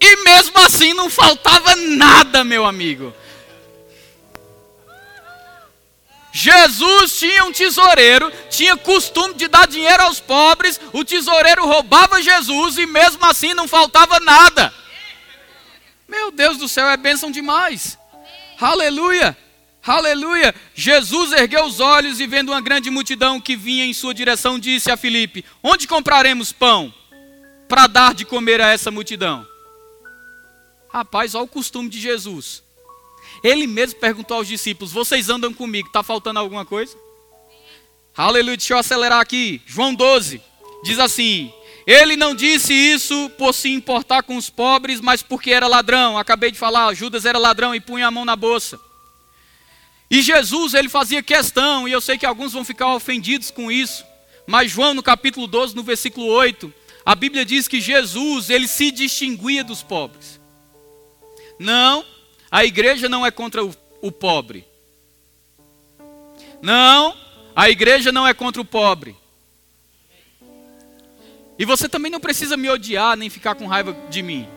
[0.03, 3.13] E mesmo assim não faltava nada, meu amigo.
[6.31, 12.77] Jesus tinha um tesoureiro, tinha costume de dar dinheiro aos pobres, o tesoureiro roubava Jesus
[12.77, 14.73] e mesmo assim não faltava nada.
[16.07, 17.97] Meu Deus do céu, é bênção demais.
[18.59, 19.37] Aleluia,
[19.85, 20.55] aleluia.
[20.73, 24.91] Jesus ergueu os olhos e vendo uma grande multidão que vinha em sua direção, disse
[24.91, 26.93] a Filipe: Onde compraremos pão
[27.67, 29.45] para dar de comer a essa multidão?
[30.89, 32.63] Rapaz, olha o costume de Jesus.
[33.43, 36.95] Ele mesmo perguntou aos discípulos: Vocês andam comigo, está faltando alguma coisa?
[38.15, 39.61] Aleluia, deixa eu acelerar aqui.
[39.65, 40.41] João 12
[40.83, 41.51] diz assim:
[41.87, 46.17] Ele não disse isso por se importar com os pobres, mas porque era ladrão.
[46.17, 48.79] Acabei de falar, Judas era ladrão e punha a mão na bolsa.
[50.09, 54.03] E Jesus, ele fazia questão, e eu sei que alguns vão ficar ofendidos com isso,
[54.45, 56.71] mas João, no capítulo 12, no versículo 8,
[57.05, 60.37] a Bíblia diz que Jesus, ele se distinguia dos pobres.
[61.57, 62.05] Não
[62.51, 64.65] a igreja não é contra o, o pobre.
[66.61, 67.17] Não,
[67.55, 69.15] a igreja não é contra o pobre.
[71.57, 74.47] E você também não precisa me odiar nem ficar com raiva de mim.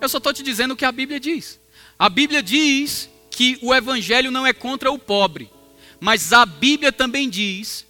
[0.00, 1.60] Eu só estou te dizendo o que a Bíblia diz.
[1.96, 5.48] A Bíblia diz que o Evangelho não é contra o pobre.
[6.00, 7.86] Mas a Bíblia também diz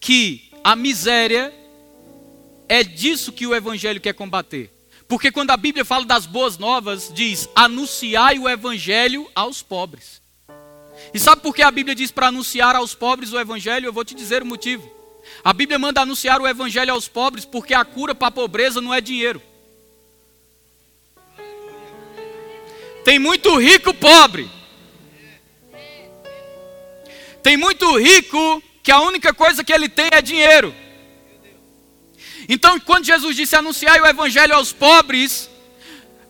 [0.00, 1.54] que a miséria
[2.68, 4.71] é disso que o Evangelho quer combater.
[5.12, 10.22] Porque quando a Bíblia fala das boas novas, diz: anunciai o evangelho aos pobres.
[11.12, 13.84] E sabe por que a Bíblia diz para anunciar aos pobres o evangelho?
[13.84, 14.90] Eu vou te dizer o motivo.
[15.44, 18.94] A Bíblia manda anunciar o evangelho aos pobres porque a cura para a pobreza não
[18.94, 19.42] é dinheiro.
[23.04, 24.50] Tem muito rico pobre.
[27.42, 30.74] Tem muito rico que a única coisa que ele tem é dinheiro.
[32.52, 35.48] Então, quando Jesus disse anunciar o evangelho aos pobres,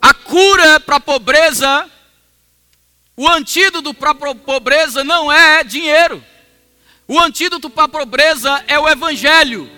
[0.01, 1.91] a cura para a pobreza,
[3.17, 6.23] o antídoto para a pobreza não é dinheiro.
[7.09, 9.69] O antídoto para a pobreza é o evangelho.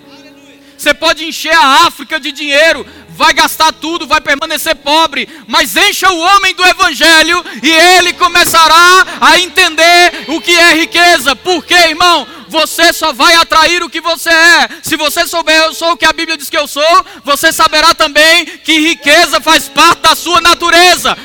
[0.77, 6.13] Você pode encher a África de dinheiro, vai gastar tudo, vai permanecer pobre, mas encha
[6.13, 11.35] o homem do evangelho e ele começará a entender o que é riqueza.
[11.35, 12.27] Por quê, irmão?
[12.55, 14.69] Você só vai atrair o que você é.
[14.81, 17.97] Se você souber eu sou o que a Bíblia diz que eu sou, você saberá
[17.97, 21.19] também que riqueza faz parte da sua natureza.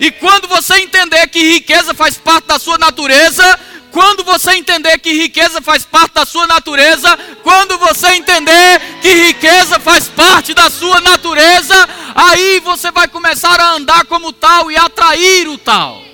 [0.00, 3.44] E quando você entender que riqueza faz parte da sua natureza,
[3.90, 9.78] quando você entender que riqueza faz parte da sua natureza, quando você entender que riqueza
[9.78, 15.48] faz parte da sua natureza, aí você vai começar a andar como tal e atrair
[15.48, 16.07] o tal.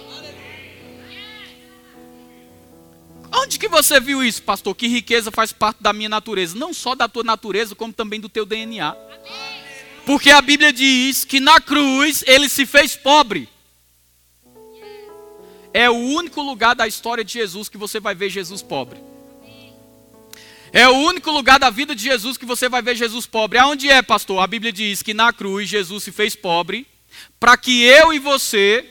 [3.36, 4.74] Onde que você viu isso, pastor?
[4.74, 8.28] Que riqueza faz parte da minha natureza, não só da tua natureza, como também do
[8.28, 8.96] teu DNA.
[10.06, 13.48] Porque a Bíblia diz que na cruz ele se fez pobre
[15.74, 19.00] é o único lugar da história de Jesus que você vai ver Jesus pobre.
[20.72, 23.58] É o único lugar da vida de Jesus que você vai ver Jesus pobre.
[23.58, 24.40] Aonde é, pastor?
[24.40, 26.86] A Bíblia diz que na cruz Jesus se fez pobre
[27.40, 28.88] para que eu e você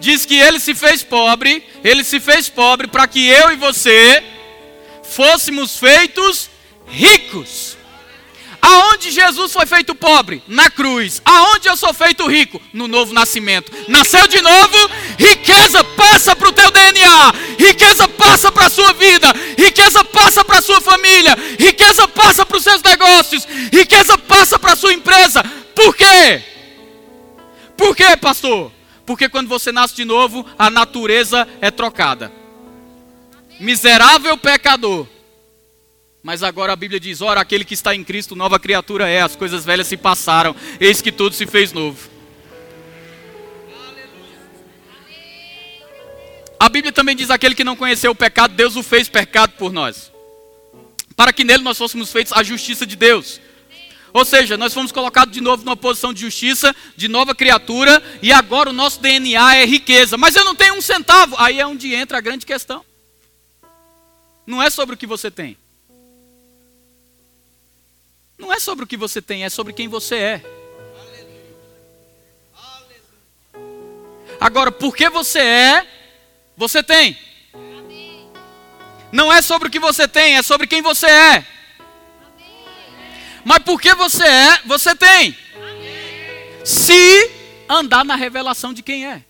[0.00, 4.22] Diz que ele se fez pobre, ele se fez pobre para que eu e você
[5.02, 6.50] fôssemos feitos
[6.86, 7.76] ricos.
[8.60, 10.42] Aonde Jesus foi feito pobre?
[10.48, 11.20] Na cruz.
[11.22, 12.60] Aonde eu sou feito rico?
[12.72, 13.70] No novo nascimento.
[13.88, 19.34] Nasceu de novo, riqueza passa para o teu DNA, riqueza passa para a sua vida,
[19.58, 24.72] riqueza passa para a sua família, riqueza passa para os seus negócios, riqueza passa para
[24.72, 25.44] a sua empresa.
[25.74, 26.42] Por quê?
[27.76, 28.72] Por quê, pastor?
[29.06, 32.32] Porque quando você nasce de novo, a natureza é trocada.
[33.60, 35.06] Miserável pecador
[36.24, 39.36] mas agora a Bíblia diz: ora, aquele que está em Cristo, nova criatura é, as
[39.36, 42.08] coisas velhas se passaram, eis que tudo se fez novo.
[46.58, 49.70] A Bíblia também diz: aquele que não conheceu o pecado, Deus o fez pecado por
[49.70, 50.10] nós,
[51.14, 53.38] para que nele nós fôssemos feitos a justiça de Deus.
[54.14, 58.32] Ou seja, nós fomos colocados de novo numa posição de justiça, de nova criatura, e
[58.32, 60.16] agora o nosso DNA é riqueza.
[60.16, 61.34] Mas eu não tenho um centavo.
[61.36, 62.84] Aí é onde entra a grande questão.
[64.46, 65.58] Não é sobre o que você tem.
[68.38, 70.44] Não é sobre o que você tem, é sobre quem você é.
[74.40, 75.86] Agora, porque você é,
[76.56, 77.18] você tem.
[79.10, 81.54] Não é sobre o que você tem, é sobre quem você é.
[83.44, 85.36] Mas porque você é, você tem.
[86.64, 87.30] Se
[87.68, 89.22] andar na revelação de quem é.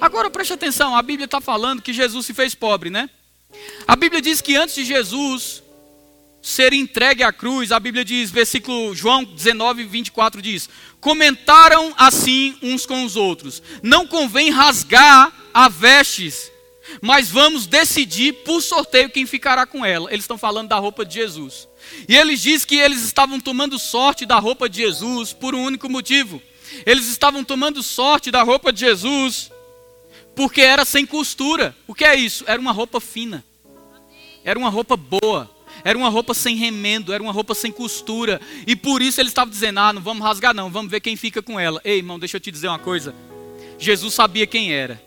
[0.00, 3.10] Agora preste atenção, a Bíblia está falando que Jesus se fez pobre, né?
[3.86, 5.62] A Bíblia diz que antes de Jesus
[6.40, 10.68] ser entregue à cruz, a Bíblia diz, versículo João 19, 24 diz:
[11.00, 16.50] Comentaram assim uns com os outros: Não convém rasgar a vestes,
[17.00, 20.10] mas vamos decidir por sorteio quem ficará com ela.
[20.10, 21.68] Eles estão falando da roupa de Jesus.
[22.08, 25.88] E eles dizem que eles estavam tomando sorte da roupa de Jesus por um único
[25.88, 26.42] motivo.
[26.84, 29.50] Eles estavam tomando sorte da roupa de Jesus
[30.34, 31.74] porque era sem costura.
[31.86, 32.44] O que é isso?
[32.46, 33.44] Era uma roupa fina.
[34.44, 35.50] Era uma roupa boa.
[35.84, 38.40] Era uma roupa sem remendo, era uma roupa sem costura.
[38.66, 41.42] E por isso ele estava dizendo: Ah, não vamos rasgar, não, vamos ver quem fica
[41.42, 41.80] com ela.
[41.84, 43.14] Ei, irmão, deixa eu te dizer uma coisa.
[43.78, 45.00] Jesus sabia quem era.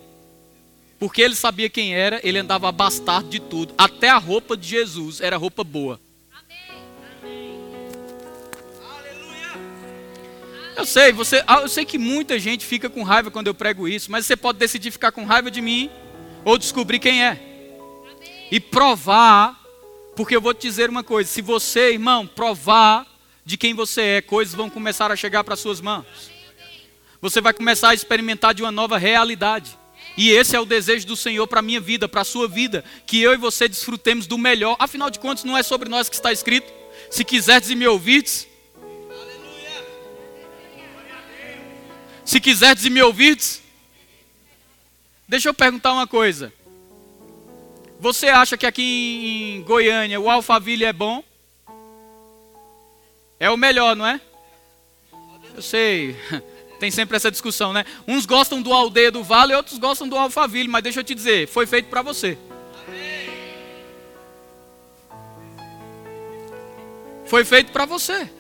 [0.99, 3.73] Porque ele sabia quem era, ele andava abastado de tudo.
[3.77, 5.99] Até a roupa de Jesus era roupa boa.
[10.82, 13.88] Eu sei, você, ah, eu sei que muita gente fica com raiva quando eu prego
[13.88, 15.91] isso, mas você pode decidir ficar com raiva de mim
[16.43, 17.39] ou descobrir quem é.
[18.49, 19.61] E provar,
[20.15, 23.05] porque eu vou te dizer uma coisa: se você, irmão, provar
[23.45, 26.32] de quem você é, coisas vão começar a chegar para suas mãos.
[27.21, 29.77] Você vai começar a experimentar de uma nova realidade.
[30.17, 32.84] E esse é o desejo do Senhor para a minha vida, para a sua vida,
[33.05, 34.77] que eu e você desfrutemos do melhor.
[34.79, 36.73] Afinal de contas, não é sobre nós que está escrito.
[37.11, 38.47] Se quiserdes e me ouvirdes,
[42.32, 43.61] Se quiserdes e me ouvirdes,
[45.27, 46.53] deixa eu perguntar uma coisa.
[47.99, 51.21] Você acha que aqui em Goiânia o Alphaville é bom?
[53.38, 54.21] É o melhor, não é?
[55.53, 56.15] Eu sei,
[56.79, 57.84] tem sempre essa discussão, né?
[58.07, 61.49] Uns gostam do Aldeia do Vale, outros gostam do Alphaville, mas deixa eu te dizer,
[61.49, 62.38] foi feito para você.
[67.25, 68.32] Foi feito para você.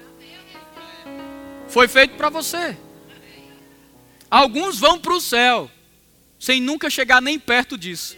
[1.67, 2.77] Foi feito para você.
[4.31, 5.69] Alguns vão para o céu,
[6.39, 8.15] sem nunca chegar nem perto disso.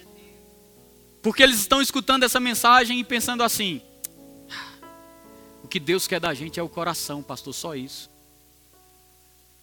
[1.24, 3.82] Porque eles estão escutando essa mensagem e pensando assim:
[5.64, 8.11] o que Deus quer da gente é o coração, pastor, só isso.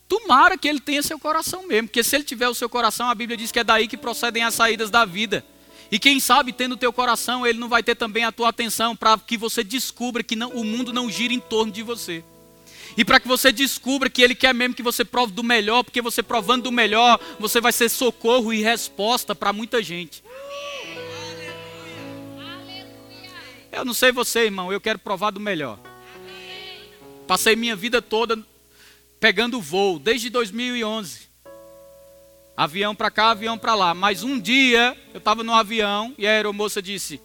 [0.08, 3.14] Tomara que ele tenha seu coração mesmo, porque se ele tiver o seu coração, a
[3.14, 5.44] Bíblia diz que é daí que procedem as saídas da vida.
[5.88, 8.96] E quem sabe, tendo o teu coração, ele não vai ter também a tua atenção
[8.96, 12.24] para que você descubra que não, o mundo não gira em torno de você.
[13.00, 16.02] E para que você descubra que Ele quer mesmo que você prove do melhor, porque
[16.02, 20.22] você provando do melhor, você vai ser socorro e resposta para muita gente.
[23.72, 25.78] Eu não sei você, irmão, eu quero provar do melhor.
[27.26, 28.38] Passei minha vida toda
[29.18, 31.20] pegando voo, desde 2011.
[32.54, 33.94] Avião para cá, avião para lá.
[33.94, 37.18] Mas um dia eu estava no avião e a aeromoça disse: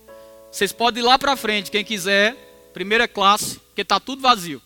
[0.50, 2.34] Vocês podem ir lá para frente, quem quiser,
[2.74, 4.62] primeira classe, porque está tudo vazio.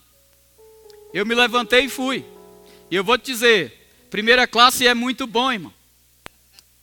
[1.13, 2.25] Eu me levantei e fui.
[2.89, 5.73] E eu vou te dizer, primeira classe é muito bom, irmão.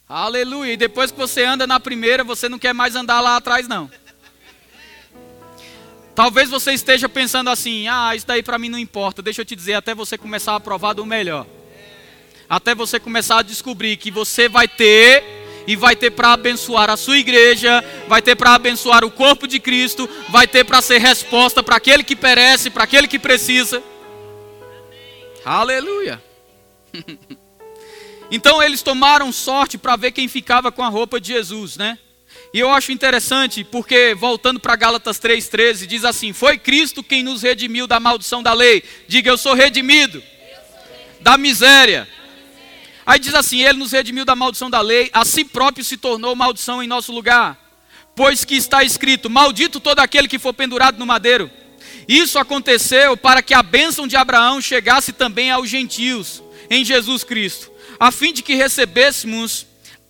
[0.08, 0.72] Aleluia.
[0.72, 3.90] E depois que você anda na primeira, você não quer mais andar lá atrás, não.
[6.14, 9.20] Talvez você esteja pensando assim: ah, isso daí para mim não importa.
[9.20, 11.46] Deixa eu te dizer, até você começar a provar do melhor.
[12.48, 15.24] Até você começar a descobrir que você vai ter
[15.66, 19.58] e vai ter para abençoar a sua igreja, vai ter para abençoar o corpo de
[19.58, 23.82] Cristo, vai ter para ser resposta para aquele que perece, para aquele que precisa.
[25.46, 26.20] Aleluia.
[28.32, 31.96] então eles tomaram sorte para ver quem ficava com a roupa de Jesus, né?
[32.52, 37.42] E eu acho interessante porque, voltando para Gálatas 3,13, diz assim: Foi Cristo quem nos
[37.42, 38.82] redimiu da maldição da lei.
[39.06, 40.20] Diga, eu sou redimido,
[41.20, 42.08] da miséria.
[43.06, 46.34] Aí diz assim: Ele nos redimiu da maldição da lei, a si próprio se tornou
[46.34, 47.56] maldição em nosso lugar.
[48.16, 51.48] Pois que está escrito: Maldito todo aquele que for pendurado no madeiro.
[52.08, 57.70] Isso aconteceu para que a bênção de Abraão chegasse também aos gentios em Jesus Cristo,
[57.98, 59.66] a fim de que recebêssemos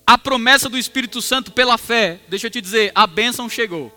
[0.06, 2.20] a promessa do Espírito Santo pela fé.
[2.28, 3.92] Deixa eu te dizer, a bênção chegou.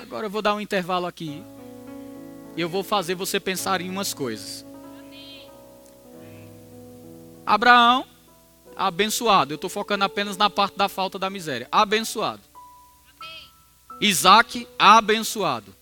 [0.00, 1.42] Agora eu vou dar um intervalo aqui.
[2.56, 4.64] E eu vou fazer você pensar em umas coisas.
[7.46, 8.04] Abraão,
[8.74, 9.52] abençoado.
[9.52, 11.68] Eu estou focando apenas na parte da falta da miséria.
[11.70, 12.49] Abençoado.
[14.00, 15.74] Isaac, abençoado.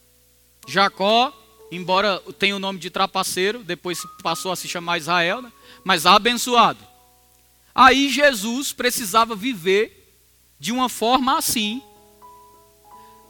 [0.67, 1.33] Jacó,
[1.71, 5.53] embora tenha o nome de trapaceiro, depois passou a se chamar Israel, né?
[5.85, 6.85] mas abençoado.
[7.75, 10.17] Aí Jesus precisava viver
[10.59, 11.81] de uma forma assim.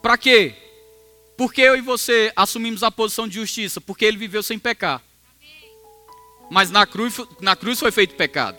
[0.01, 0.55] Para quê?
[1.37, 3.81] Porque eu e você assumimos a posição de justiça?
[3.81, 5.03] Porque ele viveu sem pecar.
[6.51, 8.57] mas na cruz, na cruz foi feito pecado.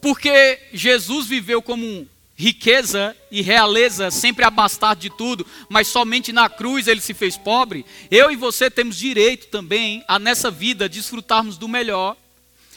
[0.00, 6.88] Porque Jesus viveu como riqueza e realeza, sempre abastado de tudo, mas somente na cruz
[6.88, 7.86] ele se fez pobre.
[8.10, 12.16] Eu e você temos direito também a nessa vida desfrutarmos do melhor,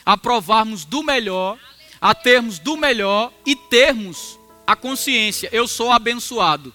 [0.04, 1.58] a provarmos do melhor,
[2.00, 4.38] a termos do melhor e termos
[4.68, 6.74] a consciência, eu sou abençoado.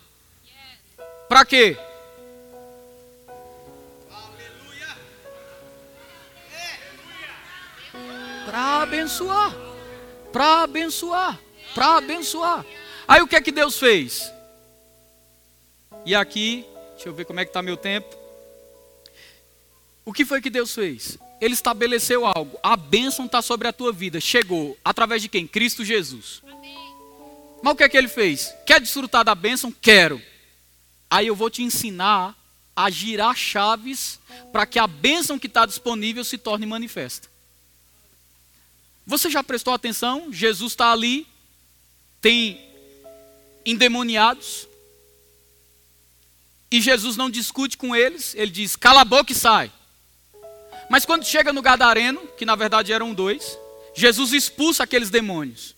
[1.30, 1.78] Para quê?
[8.46, 9.56] Para abençoar.
[10.32, 11.40] Para abençoar.
[11.74, 12.66] Para abençoar.
[13.08, 14.32] Aí o que é que Deus fez?
[16.06, 18.16] E aqui, deixa eu ver como é que está meu tempo.
[20.06, 21.18] O que foi que Deus fez?
[21.40, 22.60] Ele estabeleceu algo.
[22.62, 24.20] A bênção está sobre a tua vida.
[24.20, 24.78] Chegou.
[24.84, 25.48] Através de quem?
[25.48, 26.42] Cristo Jesus.
[27.62, 28.54] Mas o que é que ele fez?
[28.66, 29.72] Quer desfrutar da bênção?
[29.72, 30.22] Quero.
[31.10, 32.36] Aí eu vou te ensinar
[32.76, 34.20] a girar chaves
[34.52, 37.30] para que a bênção que está disponível se torne manifesta.
[39.06, 40.32] Você já prestou atenção?
[40.32, 41.28] Jesus está ali,
[42.24, 42.60] tem
[43.66, 44.66] endemoniados,
[46.72, 49.72] e Jesus não discute com eles, ele diz: cala a boca e sai.
[50.90, 53.58] Mas quando chega no Gadareno, que na verdade eram dois,
[53.94, 55.76] Jesus expulsa aqueles demônios.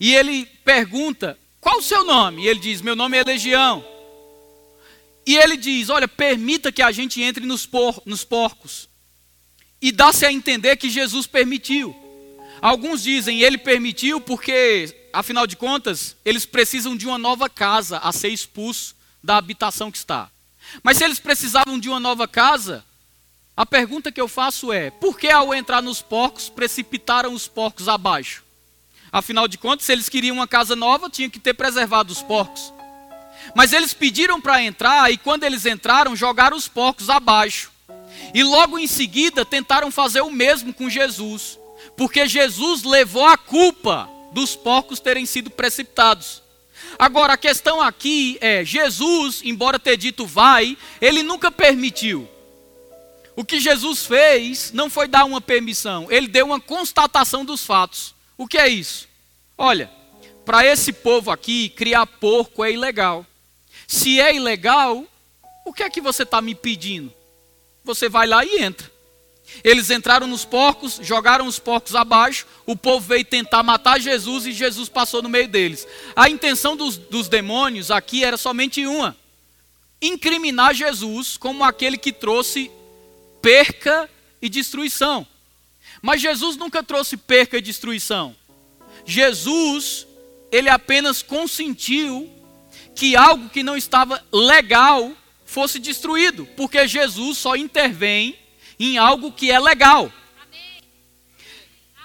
[0.00, 2.44] E ele pergunta: qual o seu nome?
[2.44, 3.84] E ele diz: meu nome é Legião.
[5.26, 8.88] E ele diz: olha, permita que a gente entre nos, por, nos porcos.
[9.82, 11.94] E dá-se a entender que Jesus permitiu.
[12.62, 18.12] Alguns dizem ele permitiu porque, afinal de contas, eles precisam de uma nova casa a
[18.12, 20.30] ser expulso da habitação que está.
[20.82, 22.84] Mas se eles precisavam de uma nova casa,
[23.56, 27.88] a pergunta que eu faço é: por que ao entrar nos porcos precipitaram os porcos
[27.88, 28.44] abaixo?
[29.10, 32.72] Afinal de contas, se eles queriam uma casa nova, tinham que ter preservado os porcos.
[33.54, 37.72] Mas eles pediram para entrar e quando eles entraram, jogaram os porcos abaixo.
[38.34, 41.58] E logo em seguida tentaram fazer o mesmo com Jesus
[41.98, 46.42] porque Jesus levou a culpa dos porcos terem sido precipitados.
[46.98, 52.28] Agora, a questão aqui é: Jesus, embora ter dito vai, ele nunca permitiu.
[53.36, 58.14] O que Jesus fez não foi dar uma permissão, ele deu uma constatação dos fatos.
[58.36, 59.08] O que é isso?
[59.56, 59.90] Olha,
[60.44, 63.24] para esse povo aqui, criar porco é ilegal.
[63.86, 65.04] Se é ilegal,
[65.64, 67.12] o que é que você está me pedindo?
[67.84, 68.90] Você vai lá e entra.
[69.64, 74.52] Eles entraram nos porcos, jogaram os porcos abaixo, o povo veio tentar matar Jesus e
[74.52, 75.86] Jesus passou no meio deles.
[76.14, 79.16] A intenção dos, dos demônios aqui era somente uma:
[80.00, 82.70] incriminar Jesus como aquele que trouxe
[83.42, 84.08] perca
[84.40, 85.26] e destruição.
[86.00, 88.36] Mas Jesus nunca trouxe perca e destruição.
[89.04, 90.06] Jesus,
[90.52, 92.30] ele apenas consentiu
[92.94, 95.12] que algo que não estava legal
[95.44, 98.36] fosse destruído, porque Jesus só intervém
[98.78, 100.12] em algo que é legal.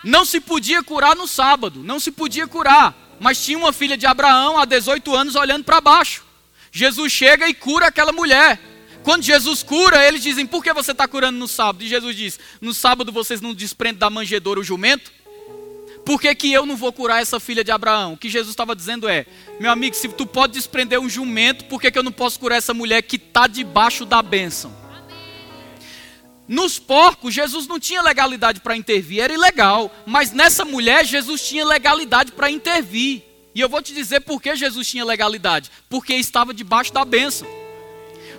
[0.04, 4.06] Não se podia curar no sábado, não se podia curar, mas tinha uma filha de
[4.06, 6.24] Abraão há 18 anos olhando para baixo.
[6.72, 8.60] Jesus chega e cura aquela mulher.
[9.04, 11.84] Quando Jesus cura, eles dizem: Por que você está curando no sábado?
[11.84, 15.12] E Jesus diz: No sábado vocês não desprendem da manjedoura o jumento?
[16.06, 18.14] Por que, que eu não vou curar essa filha de Abraão?
[18.14, 19.26] O que Jesus estava dizendo é:
[19.60, 22.58] Meu amigo, se tu pode desprender um jumento, por que, que eu não posso curar
[22.58, 24.83] essa mulher que está debaixo da bênção?
[26.48, 29.94] Nos porcos, Jesus não tinha legalidade para intervir, era ilegal.
[30.06, 33.24] Mas nessa mulher, Jesus tinha legalidade para intervir.
[33.56, 37.48] E eu vou te dizer por que Jesus tinha legalidade: porque estava debaixo da bênção.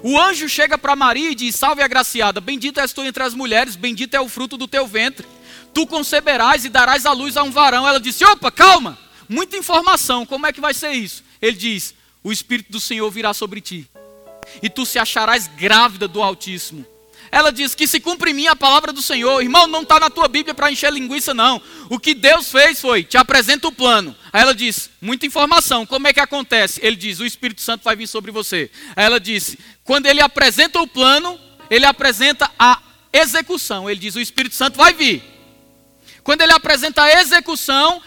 [0.03, 3.75] O anjo chega para Maria e diz: Salve agraciada, bendita és tu entre as mulheres,
[3.75, 5.27] bendito é o fruto do teu ventre.
[5.73, 7.89] Tu conceberás e darás à luz a um varão.
[7.89, 11.25] Ela disse: Opa, calma, muita informação, como é que vai ser isso?
[11.41, 13.91] Ele diz: O Espírito do Senhor virá sobre ti,
[14.63, 16.94] e tu se acharás grávida do Altíssimo
[17.35, 19.43] ela diz que se cumpre mim a palavra do Senhor.
[19.43, 21.61] Irmão, não está na tua Bíblia para encher linguiça, não.
[21.91, 24.15] O que Deus fez foi, te apresenta o plano.
[24.33, 26.79] Aí ela diz, muita informação, como é que acontece?
[26.81, 28.71] Ele diz, o Espírito Santo vai vir sobre você.
[28.95, 31.37] Aí ela disse, quando ele apresenta o plano,
[31.69, 32.81] ele apresenta a
[33.13, 33.91] execução.
[33.91, 35.21] Ele diz, o Espírito Santo vai vir.
[36.23, 38.01] Quando ele apresenta a execução,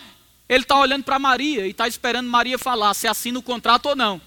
[0.47, 3.95] ele está olhando para Maria e está esperando Maria falar se assina o contrato ou
[3.95, 4.21] não.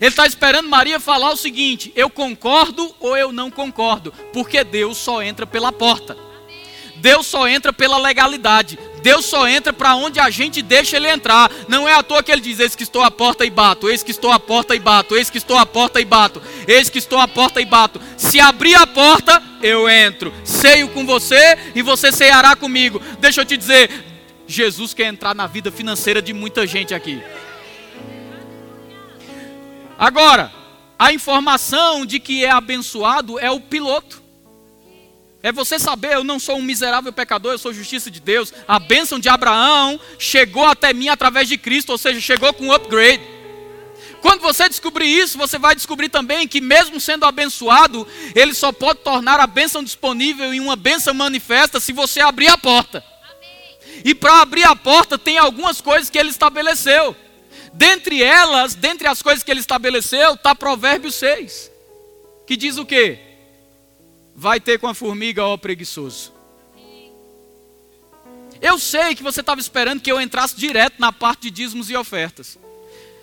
[0.00, 4.96] Ele está esperando Maria falar o seguinte: eu concordo ou eu não concordo, porque Deus
[4.96, 6.16] só entra pela porta.
[6.96, 8.78] Deus só entra pela legalidade.
[9.02, 11.50] Deus só entra para onde a gente deixa ele entrar.
[11.66, 14.02] Não é à toa que ele diz: Eis que estou à porta e bato, eis
[14.02, 16.98] que estou à porta e bato, eis que estou à porta e bato, eis que
[16.98, 18.00] estou à porta e bato.
[18.16, 20.32] Se abrir a porta, eu entro.
[20.44, 23.00] Ceio com você e você ceiará comigo.
[23.18, 23.90] Deixa eu te dizer:
[24.46, 27.22] Jesus quer entrar na vida financeira de muita gente aqui.
[30.00, 30.50] Agora,
[30.98, 34.22] a informação de que é abençoado é o piloto.
[35.42, 38.50] É você saber, eu não sou um miserável pecador, eu sou justiça de Deus.
[38.66, 42.72] A bênção de Abraão chegou até mim através de Cristo, ou seja, chegou com um
[42.72, 43.20] upgrade.
[44.22, 49.00] Quando você descobrir isso, você vai descobrir também que, mesmo sendo abençoado, ele só pode
[49.00, 53.04] tornar a bênção disponível em uma bênção manifesta se você abrir a porta.
[54.02, 57.14] E para abrir a porta, tem algumas coisas que ele estabeleceu.
[57.80, 61.70] Dentre elas, dentre as coisas que ele estabeleceu, está Provérbios 6,
[62.46, 63.18] que diz o quê?
[64.36, 66.30] Vai ter com a formiga, ó preguiçoso.
[68.60, 71.96] Eu sei que você estava esperando que eu entrasse direto na parte de dízimos e
[71.96, 72.58] ofertas.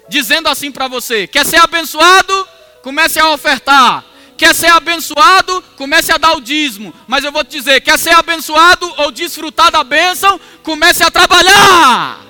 [0.09, 2.47] Dizendo assim para você: quer ser abençoado?
[2.81, 4.03] Comece a ofertar.
[4.35, 5.61] Quer ser abençoado?
[5.75, 6.91] Comece a dar o dízimo.
[7.07, 10.41] Mas eu vou te dizer: quer ser abençoado ou desfrutar da bênção?
[10.63, 12.26] Comece a trabalhar.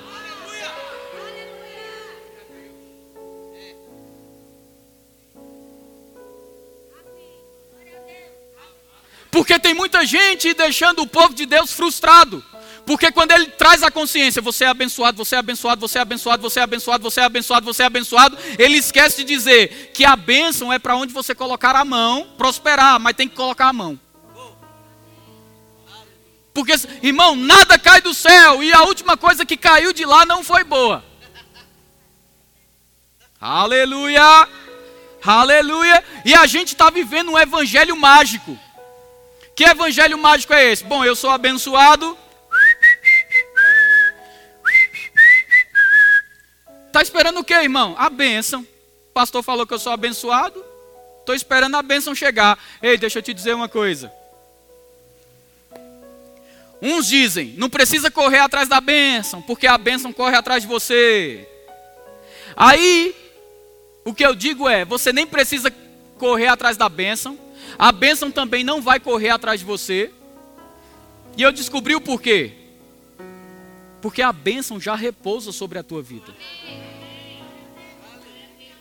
[9.38, 12.44] Porque tem muita gente deixando o povo de Deus frustrado.
[12.84, 16.42] Porque quando ele traz a consciência, você é abençoado, você é abençoado, você é abençoado,
[16.42, 20.16] você é abençoado, você é abençoado, você é abençoado, ele esquece de dizer que a
[20.16, 23.96] bênção é para onde você colocar a mão, prosperar, mas tem que colocar a mão.
[26.52, 30.42] Porque, irmão, nada cai do céu e a última coisa que caiu de lá não
[30.42, 31.04] foi boa.
[33.40, 34.48] Aleluia!
[35.24, 36.04] Aleluia!
[36.24, 38.58] E a gente está vivendo um evangelho mágico.
[39.58, 40.84] Que evangelho mágico é esse?
[40.84, 42.16] Bom, eu sou abençoado,
[46.86, 47.96] Está esperando o que, irmão?
[47.98, 48.62] A bênção.
[48.62, 50.64] O pastor falou que eu sou abençoado.
[51.18, 52.56] Estou esperando a bênção chegar.
[52.80, 54.12] Ei, deixa eu te dizer uma coisa.
[56.80, 61.48] Uns dizem, não precisa correr atrás da bênção, porque a bênção corre atrás de você.
[62.56, 63.12] Aí,
[64.04, 65.68] o que eu digo é: você nem precisa
[66.16, 67.36] correr atrás da bênção,
[67.78, 70.12] a bênção também não vai correr atrás de você.
[71.36, 72.52] E eu descobri o porquê.
[74.00, 76.32] Porque a bênção já repousa sobre a tua vida.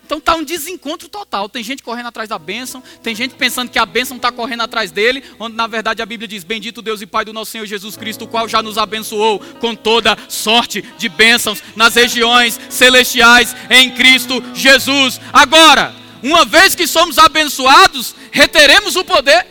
[0.08, 1.50] Então está um desencontro total.
[1.50, 4.90] Tem gente correndo atrás da bênção, tem gente pensando que a bênção está correndo atrás
[4.90, 7.98] dele, onde na verdade a Bíblia diz: Bendito Deus e Pai do nosso Senhor Jesus
[7.98, 13.92] Cristo, o qual já nos abençoou com toda sorte de bênçãos nas regiões celestiais em
[13.92, 15.20] Cristo Jesus.
[15.34, 15.94] Agora,
[16.24, 19.46] uma vez que somos abençoados, reteremos o poder.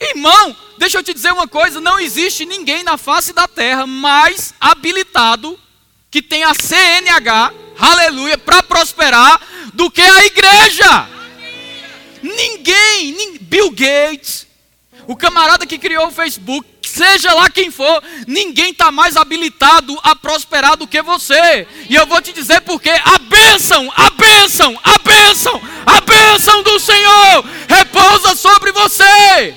[0.00, 4.54] Irmão, deixa eu te dizer uma coisa: não existe ninguém na face da terra mais
[4.60, 5.58] habilitado
[6.10, 9.40] que tenha CNH, aleluia, para prosperar
[9.74, 11.08] do que a igreja.
[12.22, 14.46] Ninguém, Bill Gates,
[15.06, 20.16] o camarada que criou o Facebook, seja lá quem for, ninguém está mais habilitado a
[20.16, 21.68] prosperar do que você.
[21.90, 26.80] E eu vou te dizer porque a bênção, a bênção, a bênção, a bênção do
[26.80, 29.54] Senhor repousa sobre você.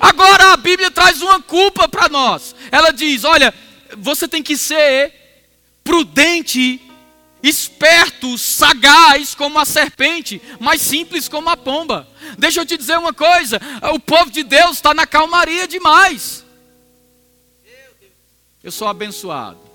[0.00, 2.54] Agora a Bíblia traz uma culpa para nós.
[2.72, 3.54] Ela diz: olha,
[3.96, 5.12] você tem que ser
[5.84, 6.80] prudente,
[7.42, 12.08] esperto, sagaz como a serpente, mas simples como a pomba.
[12.38, 13.60] Deixa eu te dizer uma coisa:
[13.94, 16.44] o povo de Deus está na calmaria demais.
[18.62, 19.69] Eu sou abençoado.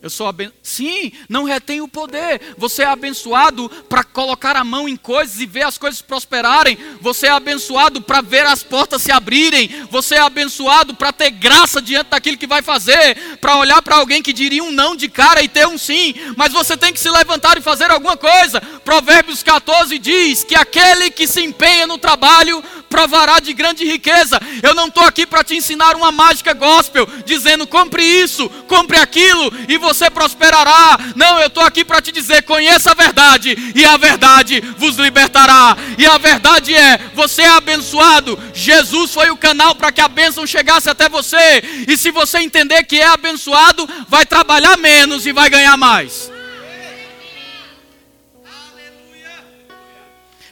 [0.00, 0.52] Eu sou aben...
[0.62, 2.54] Sim, não retém o poder.
[2.56, 6.78] Você é abençoado para colocar a mão em coisas e ver as coisas prosperarem.
[7.00, 9.68] Você é abençoado para ver as portas se abrirem.
[9.90, 13.38] Você é abençoado para ter graça diante daquilo que vai fazer.
[13.40, 16.14] Para olhar para alguém que diria um não de cara e ter um sim.
[16.36, 18.60] Mas você tem que se levantar e fazer alguma coisa.
[18.84, 24.40] Provérbios 14 diz que aquele que se empenha no trabalho provará de grande riqueza.
[24.62, 29.52] Eu não estou aqui para te ensinar uma mágica gospel, dizendo compre isso, compre aquilo
[29.68, 30.98] e você prosperará.
[31.14, 35.76] Não, eu estou aqui para te dizer: conheça a verdade e a verdade vos libertará.
[35.96, 38.38] E a verdade é: você é abençoado.
[38.54, 41.62] Jesus foi o canal para que a bênção chegasse até você.
[41.86, 46.30] E se você entender que é abençoado, vai trabalhar menos e vai ganhar mais.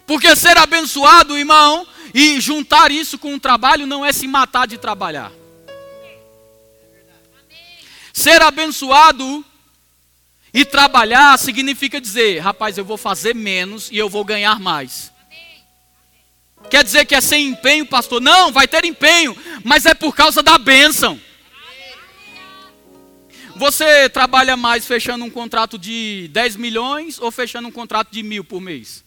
[0.06, 1.84] Porque ser abençoado, irmão,
[2.18, 5.30] e juntar isso com o trabalho não é se matar de trabalhar.
[8.10, 9.44] Ser abençoado
[10.50, 15.12] e trabalhar significa dizer, rapaz, eu vou fazer menos e eu vou ganhar mais.
[16.70, 18.18] Quer dizer que é sem empenho, pastor?
[18.18, 21.20] Não, vai ter empenho, mas é por causa da bênção.
[23.56, 28.42] Você trabalha mais fechando um contrato de 10 milhões ou fechando um contrato de mil
[28.42, 29.04] por mês?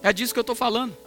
[0.00, 0.99] É disso que eu estou falando.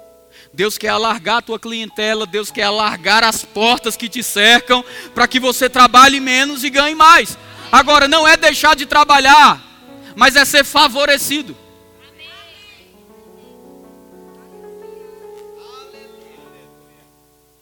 [0.54, 4.86] Deus quer alargar a tua clientela, Deus quer alargar as portas que te cercam
[5.16, 7.36] para que você trabalhe menos e ganhe mais.
[7.72, 9.60] Agora, não é deixar de trabalhar,
[10.16, 11.58] mas é ser favorecido.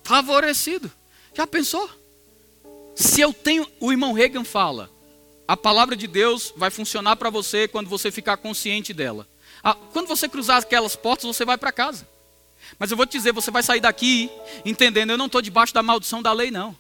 [0.04, 0.92] Favorecido.
[1.34, 1.90] Já pensou?
[2.94, 3.66] Se eu tenho.
[3.80, 4.90] O irmão Reagan fala:
[5.48, 9.26] a palavra de Deus vai funcionar para você quando você ficar consciente dela.
[9.64, 12.11] Ah, quando você cruzar aquelas portas, você vai para casa.
[12.78, 14.30] Mas eu vou te dizer: você vai sair daqui
[14.66, 16.76] entendendo, eu não estou debaixo da maldição da lei, não.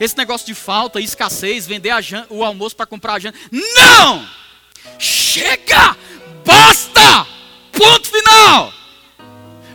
[0.00, 1.92] Esse negócio de falta, escassez, vender
[2.30, 3.38] o almoço para comprar a janta.
[3.50, 4.26] Não!
[4.98, 5.96] Chega!
[6.44, 7.26] Basta!
[7.72, 8.72] Ponto final!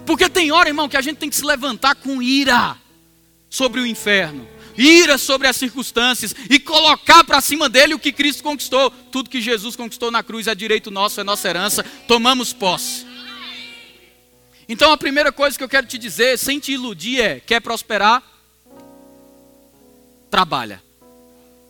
[0.05, 2.77] Porque tem hora, irmão, que a gente tem que se levantar com ira
[3.49, 8.43] sobre o inferno, ira sobre as circunstâncias e colocar para cima dele o que Cristo
[8.43, 8.89] conquistou.
[8.89, 11.83] Tudo que Jesus conquistou na cruz é direito nosso, é nossa herança.
[12.07, 13.06] Tomamos posse.
[14.67, 18.23] Então a primeira coisa que eu quero te dizer, sem te iludir, é: quer prosperar?
[20.29, 20.87] Trabalha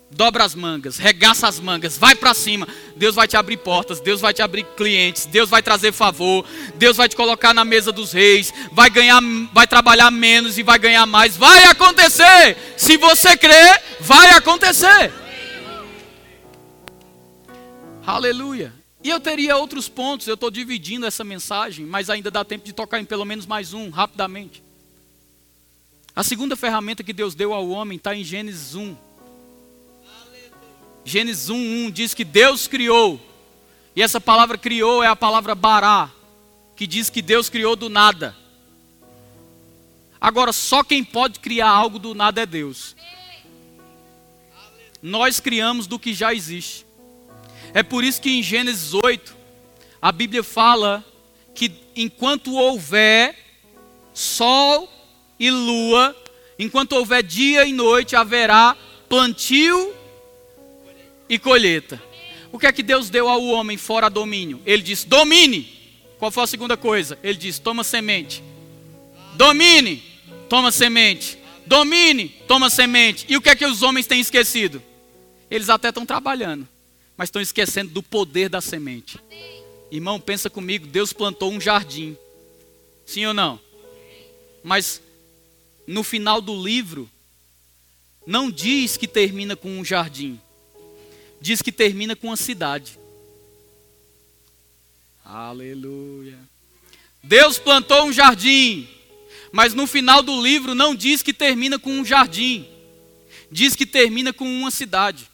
[0.10, 2.68] dobra as mangas, regaça as mangas, vai para cima.
[2.96, 6.46] Deus vai te abrir portas, Deus vai te abrir clientes, Deus vai trazer favor,
[6.76, 9.22] Deus vai te colocar na mesa dos reis, vai ganhar,
[9.54, 11.36] vai trabalhar menos e vai ganhar mais.
[11.36, 12.58] Vai acontecer.
[12.78, 15.12] Se você crer, vai acontecer.
[18.06, 18.77] Aleluia.
[19.08, 22.74] E eu teria outros pontos, eu estou dividindo essa mensagem, mas ainda dá tempo de
[22.74, 24.62] tocar em pelo menos mais um, rapidamente.
[26.14, 28.98] A segunda ferramenta que Deus deu ao homem está em Gênesis 1,
[31.06, 33.18] Gênesis 1:1 diz que Deus criou.
[33.96, 36.12] E essa palavra criou é a palavra bará,
[36.76, 38.36] que diz que Deus criou do nada.
[40.20, 42.94] Agora, só quem pode criar algo do nada é Deus.
[45.02, 46.87] Nós criamos do que já existe.
[47.78, 49.38] É por isso que em Gênesis 8,
[50.02, 51.06] a Bíblia fala
[51.54, 53.36] que enquanto houver
[54.16, 54.90] sol
[55.40, 56.16] e lua,
[56.58, 58.76] enquanto houver dia e noite, haverá
[59.08, 59.94] plantio
[61.30, 62.02] e colheita.
[62.52, 64.60] O que é que Deus deu ao homem fora domínio?
[64.66, 65.72] Ele disse: domine.
[66.18, 67.20] Qual foi a segunda coisa?
[67.22, 68.44] Ele disse: toma semente.
[69.36, 70.04] Domine,
[70.50, 71.38] toma semente.
[71.64, 73.28] Domine, toma semente.
[73.30, 74.82] E o que é que os homens têm esquecido?
[75.48, 76.68] Eles até estão trabalhando,
[77.18, 79.20] mas estão esquecendo do poder da semente.
[79.92, 82.16] Irmão, pensa comigo: Deus plantou um jardim.
[83.06, 83.60] Sim ou não?
[84.64, 85.02] Mas
[85.86, 87.10] no final do livro,
[88.26, 90.40] não diz que termina com um jardim
[91.40, 92.98] diz que termina com uma cidade.
[95.24, 96.38] Aleluia.
[97.24, 98.88] Deus plantou um jardim,
[99.52, 102.66] mas no final do livro não diz que termina com um jardim,
[103.52, 105.30] diz que termina com uma cidade.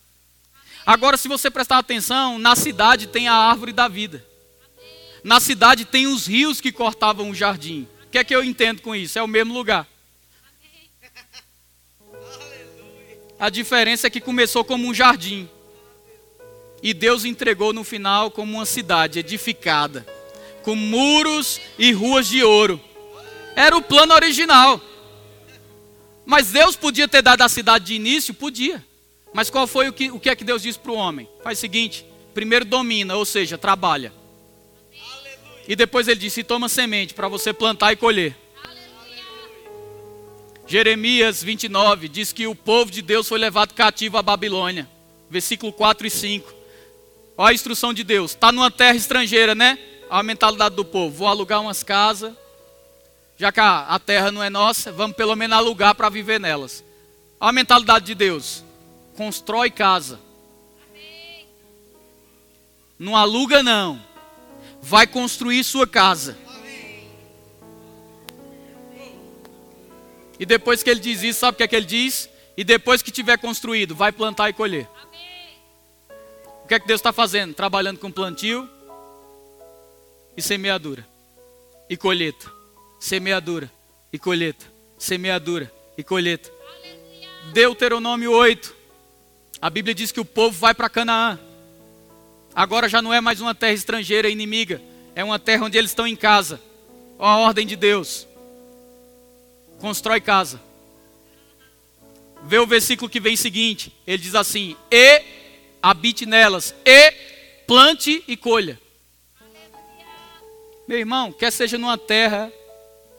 [0.86, 4.26] Agora, se você prestar atenção, na cidade tem a árvore da vida,
[5.24, 7.88] na cidade tem os rios que cortavam o jardim.
[8.06, 9.18] O que é que eu entendo com isso?
[9.18, 9.88] É o mesmo lugar.
[13.40, 15.50] A diferença é que começou como um jardim
[16.84, 20.06] e Deus entregou no final como uma cidade edificada,
[20.64, 22.80] com muros e ruas de ouro.
[23.56, 24.82] Era o plano original.
[26.26, 28.34] Mas Deus podia ter dado a cidade de início?
[28.34, 28.84] Podia.
[29.34, 31.28] Mas qual foi o que, o que é que Deus disse para o homem?
[31.44, 34.14] Faz o seguinte: primeiro domina, ou seja, trabalha.
[35.68, 38.36] E depois ele disse: toma semente para você plantar e colher.
[40.66, 44.90] Jeremias 29 diz que o povo de Deus foi levado cativo à Babilônia.
[45.30, 46.54] Versículo 4 e 5.
[47.38, 48.32] Olha a instrução de Deus.
[48.32, 49.78] Está numa terra estrangeira, né?
[50.10, 51.16] Olha a mentalidade do povo.
[51.16, 52.34] Vou alugar umas casas.
[53.38, 56.84] Já que a, terra não é nossa, vamos pelo menos alugar para viver nelas.
[57.40, 58.63] Olha a mentalidade de Deus.
[59.16, 60.20] Constrói casa.
[62.98, 64.02] Não aluga, não.
[64.82, 66.38] Vai construir sua casa.
[70.40, 72.30] E depois que ele diz isso, sabe o que é que ele diz?
[72.58, 74.88] E depois que tiver construído, vai plantar e colher.
[76.64, 77.54] O que é que Deus está fazendo?
[77.54, 78.70] Trabalhando com plantio
[80.36, 81.06] e semeadura
[81.90, 82.52] e colheita.
[83.00, 83.72] Semeadura
[84.12, 84.66] e colheita.
[84.98, 86.52] Semeadura e colheita.
[87.54, 88.83] Deuteronômio 8.
[89.64, 91.40] A Bíblia diz que o povo vai para Canaã.
[92.54, 94.82] Agora já não é mais uma terra estrangeira inimiga.
[95.16, 96.60] É uma terra onde eles estão em casa.
[97.18, 98.28] Ó a ordem de Deus.
[99.80, 100.60] Constrói casa.
[102.44, 103.96] Vê o versículo que vem seguinte.
[104.06, 105.22] Ele diz assim: E
[105.82, 107.12] habite nelas e
[107.66, 108.78] plante e colha.
[110.86, 112.52] Meu irmão, quer seja numa terra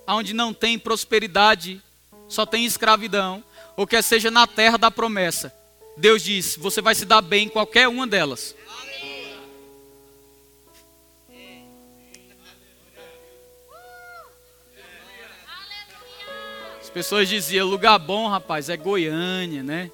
[0.07, 1.81] onde não tem prosperidade,
[2.29, 3.43] só tem escravidão,
[3.75, 5.64] ou quer seja na terra da promessa.
[5.97, 8.55] Deus diz: você vai se dar bem em qualquer uma delas.
[16.81, 19.91] As pessoas diziam: lugar bom, rapaz, é Goiânia, né?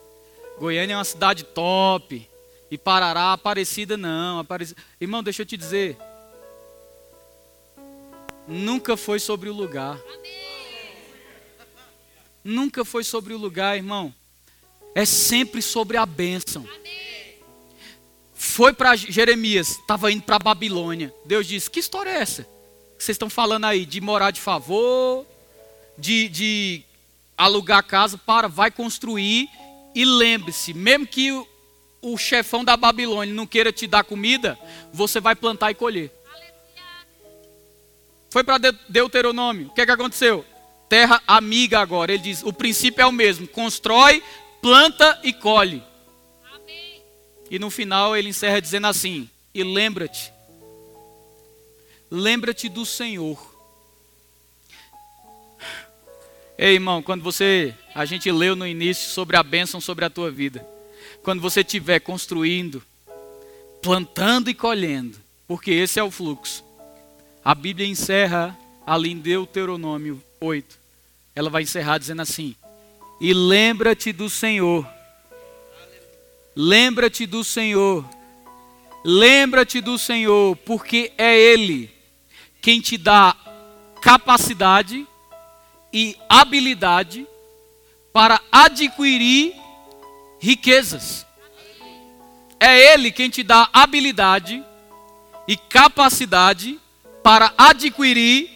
[0.58, 2.28] Goiânia é uma cidade top.
[2.70, 4.38] E Parará, Aparecida não.
[4.38, 4.80] Aparecida...
[5.00, 5.96] Irmão, deixa eu te dizer.
[8.46, 9.98] Nunca foi sobre o lugar.
[12.44, 14.14] nunca foi sobre o lugar, irmão.
[14.94, 16.66] É sempre sobre a bênção.
[18.34, 21.14] Foi para Jeremias, estava indo para Babilônia.
[21.24, 22.46] Deus disse: Que história é essa?
[22.98, 25.26] Vocês estão falando aí de morar de favor,
[25.96, 26.82] de, de
[27.36, 28.18] alugar casa?
[28.18, 29.48] Para, vai construir.
[29.94, 31.46] E lembre-se: mesmo que o,
[32.02, 34.58] o chefão da Babilônia não queira te dar comida,
[34.92, 36.10] você vai plantar e colher.
[38.30, 39.66] Foi para Deuteronômio.
[39.68, 40.46] O que, é que aconteceu?
[40.88, 42.12] Terra amiga agora.
[42.12, 44.22] Ele diz: o princípio é o mesmo: constrói,
[44.60, 45.82] planta e colhe.
[46.52, 47.02] Amém.
[47.50, 50.32] E no final ele encerra dizendo assim: E lembra-te,
[52.10, 53.50] lembra-te do Senhor.
[56.62, 60.30] Ei, irmão, quando você, a gente leu no início sobre a bênção sobre a tua
[60.30, 60.66] vida.
[61.22, 62.82] Quando você estiver construindo,
[63.80, 66.62] plantando e colhendo, porque esse é o fluxo.
[67.42, 68.56] A Bíblia encerra
[68.86, 70.78] ali em Deuteronômio 8.
[71.34, 72.54] Ela vai encerrar dizendo assim:
[73.20, 74.86] e lembra-te do Senhor.
[76.56, 78.04] Lembra-te do Senhor.
[79.04, 81.90] Lembra-te do Senhor, porque é Ele
[82.60, 83.36] quem te dá
[84.02, 85.06] capacidade
[85.92, 87.26] e habilidade
[88.12, 89.54] para adquirir
[90.38, 91.26] riquezas.
[92.58, 94.62] É Ele quem te dá habilidade
[95.46, 96.78] e capacidade
[97.22, 98.50] para adquirir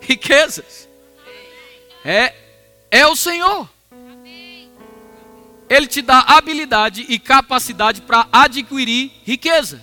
[0.00, 0.88] riquezas.
[2.04, 2.41] É
[2.92, 3.68] é o Senhor.
[5.68, 9.82] Ele te dá habilidade e capacidade para adquirir riqueza.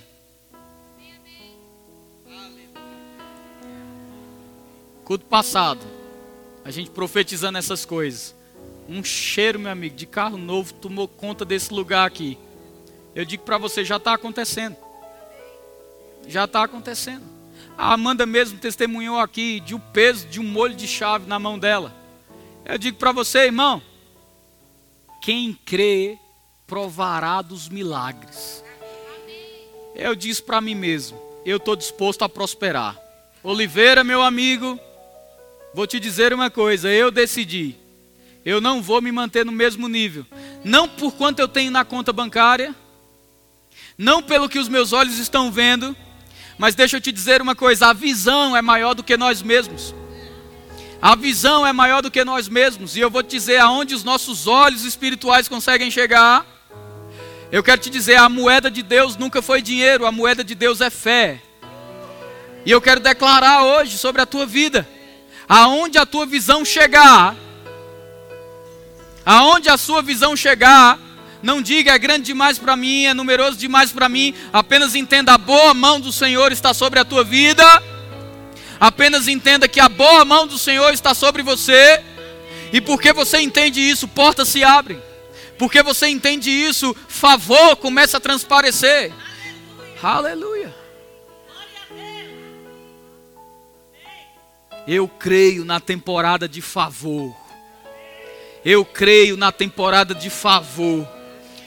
[5.04, 5.84] Culto passado,
[6.64, 8.36] a gente profetizando essas coisas.
[8.88, 12.38] Um cheiro, meu amigo, de carro novo tomou conta desse lugar aqui.
[13.16, 14.78] Eu digo para você, já está acontecendo.
[16.28, 17.24] Já está acontecendo.
[17.76, 21.58] A Amanda mesmo testemunhou aqui de o peso de um molho de chave na mão
[21.58, 21.99] dela.
[22.70, 23.82] Eu digo para você, irmão,
[25.24, 26.20] quem crê
[26.68, 28.64] provará dos milagres.
[29.96, 32.96] Eu disse para mim mesmo, eu estou disposto a prosperar.
[33.42, 34.80] Oliveira, meu amigo,
[35.74, 37.76] vou te dizer uma coisa, eu decidi.
[38.46, 40.24] Eu não vou me manter no mesmo nível.
[40.64, 42.76] Não por quanto eu tenho na conta bancária,
[43.98, 45.98] não pelo que os meus olhos estão vendo,
[46.56, 49.96] mas deixa eu te dizer uma coisa: a visão é maior do que nós mesmos.
[51.02, 54.04] A visão é maior do que nós mesmos, e eu vou te dizer aonde os
[54.04, 56.46] nossos olhos espirituais conseguem chegar.
[57.50, 60.82] Eu quero te dizer, a moeda de Deus nunca foi dinheiro, a moeda de Deus
[60.82, 61.42] é fé.
[62.66, 64.88] E eu quero declarar hoje sobre a tua vida,
[65.48, 67.34] aonde a tua visão chegar,
[69.26, 71.00] aonde a sua visão chegar,
[71.42, 75.38] não diga é grande demais para mim, é numeroso demais para mim, apenas entenda a
[75.38, 77.64] boa mão do Senhor está sobre a tua vida
[78.80, 82.02] Apenas entenda que a boa mão do Senhor está sobre você.
[82.72, 85.02] E porque você entende isso, portas se abrem.
[85.58, 89.12] Porque você entende isso, favor começa a transparecer.
[90.02, 90.74] Aleluia.
[94.88, 97.36] Eu creio na temporada de favor.
[98.64, 101.08] Eu creio na temporada de favor.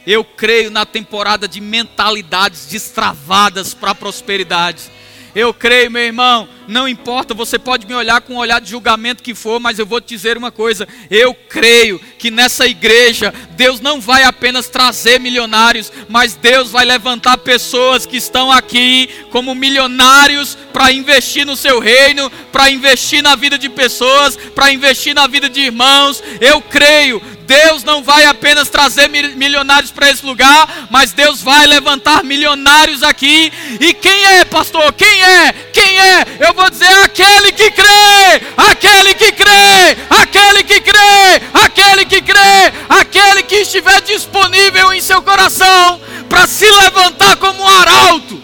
[0.07, 4.91] Eu creio na temporada de mentalidades destravadas para a prosperidade.
[5.35, 9.23] Eu creio, meu irmão, não importa, você pode me olhar com um olhar de julgamento
[9.23, 13.81] que for, mas eu vou te dizer uma coisa: eu creio que nessa igreja Deus
[13.81, 20.57] não vai apenas trazer milionários, mas Deus vai levantar pessoas que estão aqui como milionários
[20.73, 25.49] para investir no seu reino, para investir na vida de pessoas, para investir na vida
[25.49, 26.23] de irmãos.
[26.41, 27.23] Eu creio,
[27.53, 33.53] Deus não vai apenas trazer milionários para esse lugar, mas Deus vai levantar milionários aqui.
[33.79, 34.91] E quem é, pastor?
[34.95, 35.53] Quem é?
[35.71, 36.27] Quem é?
[36.41, 42.73] Eu vou dizer aquele que crê, aquele que crê, aquele que crê, aquele que crê,
[42.89, 46.01] aquele que estiver disponível em seu coração
[46.31, 48.43] para se levantar como um arauto.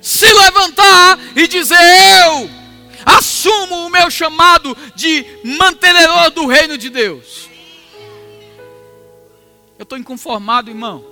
[0.00, 1.78] Se levantar e dizer:
[2.26, 2.61] Eu
[3.04, 7.48] assumo o meu chamado de mantenedor do reino de Deus.
[9.78, 11.04] Eu estou inconformado, irmão.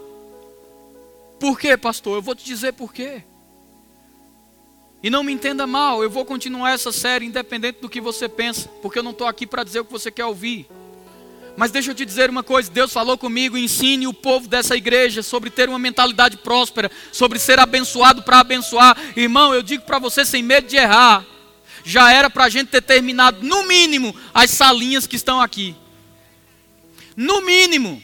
[1.39, 2.17] Por quê, pastor?
[2.17, 3.25] Eu vou te dizer por quê.
[5.03, 8.69] E não me entenda mal, eu vou continuar essa série independente do que você pensa,
[8.83, 10.69] porque eu não estou aqui para dizer o que você quer ouvir.
[11.57, 15.23] Mas deixa eu te dizer uma coisa: Deus falou comigo, ensine o povo dessa igreja
[15.23, 18.97] sobre ter uma mentalidade próspera, sobre ser abençoado para abençoar.
[19.17, 21.25] Irmão, eu digo para você sem medo de errar
[21.91, 25.75] já era para a gente ter terminado, no mínimo, as salinhas que estão aqui.
[27.17, 28.01] No mínimo.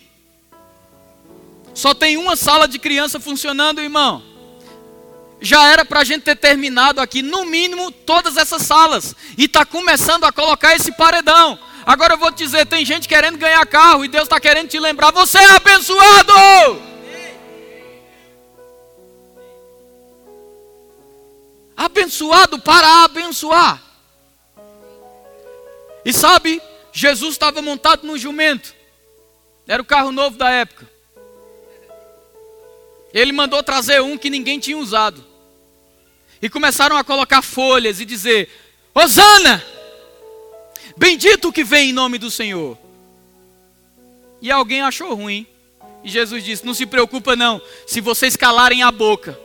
[1.73, 4.25] Só tem uma sala de criança funcionando, irmão.
[5.41, 9.15] já era para a gente ter terminado aqui, no mínimo, todas essas salas.
[9.39, 11.57] E está começando a colocar esse paredão.
[11.85, 14.81] Agora eu vou te dizer: tem gente querendo ganhar carro e Deus está querendo te
[14.81, 16.33] lembrar, você é abençoado.
[21.77, 23.83] Abençoado para abençoar.
[26.05, 26.63] E sabe,
[26.93, 28.75] Jesus estava montado no jumento.
[29.67, 30.89] Era o carro novo da época.
[33.13, 35.25] Ele mandou trazer um que ninguém tinha usado.
[36.41, 38.49] E começaram a colocar folhas e dizer:
[38.95, 39.65] Hosana!
[40.97, 42.79] Bendito que vem em nome do Senhor.
[44.41, 45.47] E alguém achou ruim.
[46.05, 47.61] E Jesus disse: Não se preocupa, não.
[47.87, 49.39] Se vocês calarem a boca,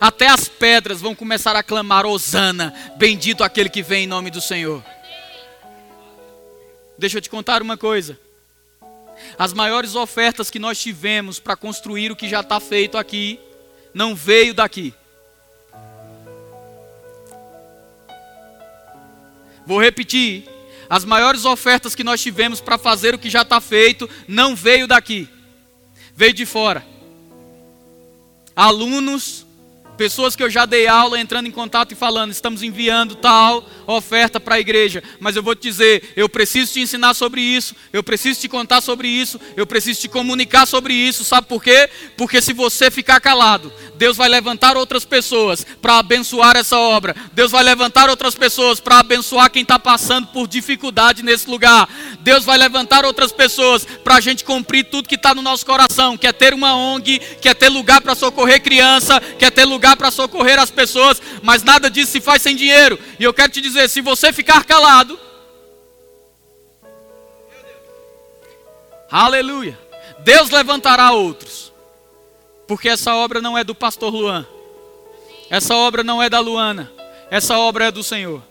[0.00, 4.40] até as pedras vão começar a clamar: Hosana, bendito aquele que vem em nome do
[4.40, 4.84] Senhor.
[6.98, 8.18] Deixa eu te contar uma coisa.
[9.38, 13.38] As maiores ofertas que nós tivemos para construir o que já está feito aqui,
[13.92, 14.94] não veio daqui.
[19.66, 20.48] Vou repetir.
[20.88, 24.86] As maiores ofertas que nós tivemos para fazer o que já está feito não veio
[24.86, 25.28] daqui,
[26.14, 26.84] veio de fora.
[28.54, 29.43] Alunos,
[29.96, 34.40] pessoas que eu já dei aula entrando em contato e falando, estamos enviando tal oferta
[34.40, 38.02] para a igreja, mas eu vou te dizer, eu preciso te ensinar sobre isso, eu
[38.02, 41.88] preciso te contar sobre isso, eu preciso te comunicar sobre isso, sabe por quê?
[42.16, 47.50] Porque se você ficar calado, Deus vai levantar outras pessoas para abençoar essa obra, Deus
[47.50, 51.88] vai levantar outras pessoas para abençoar quem está passando por dificuldade nesse lugar,
[52.20, 56.16] Deus vai levantar outras pessoas para a gente cumprir tudo que está no nosso coração,
[56.16, 60.58] quer ter uma ONG, quer ter lugar para socorrer criança, quer ter lugar para socorrer
[60.58, 64.00] as pessoas, mas nada disso se faz sem dinheiro, e eu quero te dizer: se
[64.00, 65.18] você ficar calado,
[69.10, 69.78] aleluia,
[70.20, 71.72] Deus levantará outros,
[72.66, 74.46] porque essa obra não é do pastor Luan,
[75.50, 76.90] essa obra não é da Luana,
[77.30, 78.42] essa obra é do Senhor.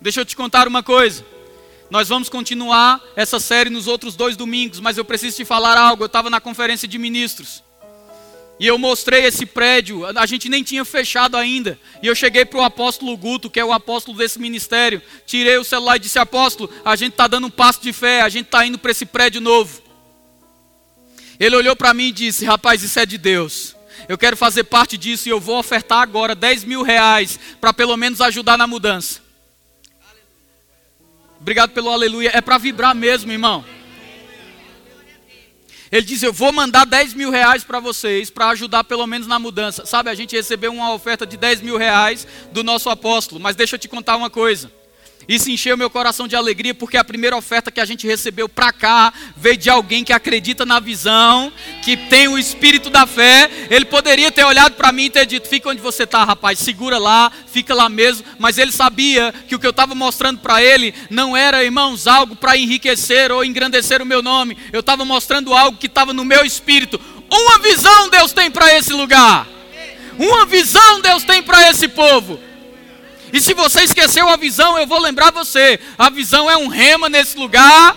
[0.00, 1.24] Deixa eu te contar uma coisa.
[1.90, 6.04] Nós vamos continuar essa série nos outros dois domingos, mas eu preciso te falar algo.
[6.04, 7.64] Eu estava na conferência de ministros.
[8.60, 11.78] E eu mostrei esse prédio, a gente nem tinha fechado ainda.
[12.02, 15.00] E eu cheguei para o apóstolo Guto, que é o apóstolo desse ministério.
[15.24, 18.28] Tirei o celular e disse: Apóstolo, a gente está dando um passo de fé, a
[18.28, 19.80] gente está indo para esse prédio novo.
[21.38, 23.76] Ele olhou para mim e disse: Rapaz, isso é de Deus.
[24.08, 27.96] Eu quero fazer parte disso e eu vou ofertar agora 10 mil reais para pelo
[27.96, 29.20] menos ajudar na mudança.
[31.40, 32.32] Obrigado pelo aleluia.
[32.34, 33.64] É para vibrar mesmo, irmão.
[35.90, 39.38] Ele diz: Eu vou mandar 10 mil reais para vocês, para ajudar pelo menos na
[39.38, 39.86] mudança.
[39.86, 43.76] Sabe, a gente recebeu uma oferta de 10 mil reais do nosso apóstolo, mas deixa
[43.76, 44.77] eu te contar uma coisa.
[45.28, 48.72] Isso encheu meu coração de alegria, porque a primeira oferta que a gente recebeu para
[48.72, 51.52] cá veio de alguém que acredita na visão,
[51.82, 53.50] que tem o espírito da fé.
[53.68, 56.96] Ele poderia ter olhado para mim e ter dito: Fica onde você está, rapaz, segura
[56.96, 58.24] lá, fica lá mesmo.
[58.38, 62.34] Mas ele sabia que o que eu estava mostrando para ele não era, irmãos, algo
[62.34, 64.56] para enriquecer ou engrandecer o meu nome.
[64.72, 66.98] Eu estava mostrando algo que estava no meu espírito.
[67.30, 69.46] Uma visão Deus tem para esse lugar.
[70.18, 72.47] Uma visão Deus tem para esse povo.
[73.32, 75.78] E se você esqueceu a visão, eu vou lembrar você.
[75.98, 77.96] A visão é um rema nesse lugar.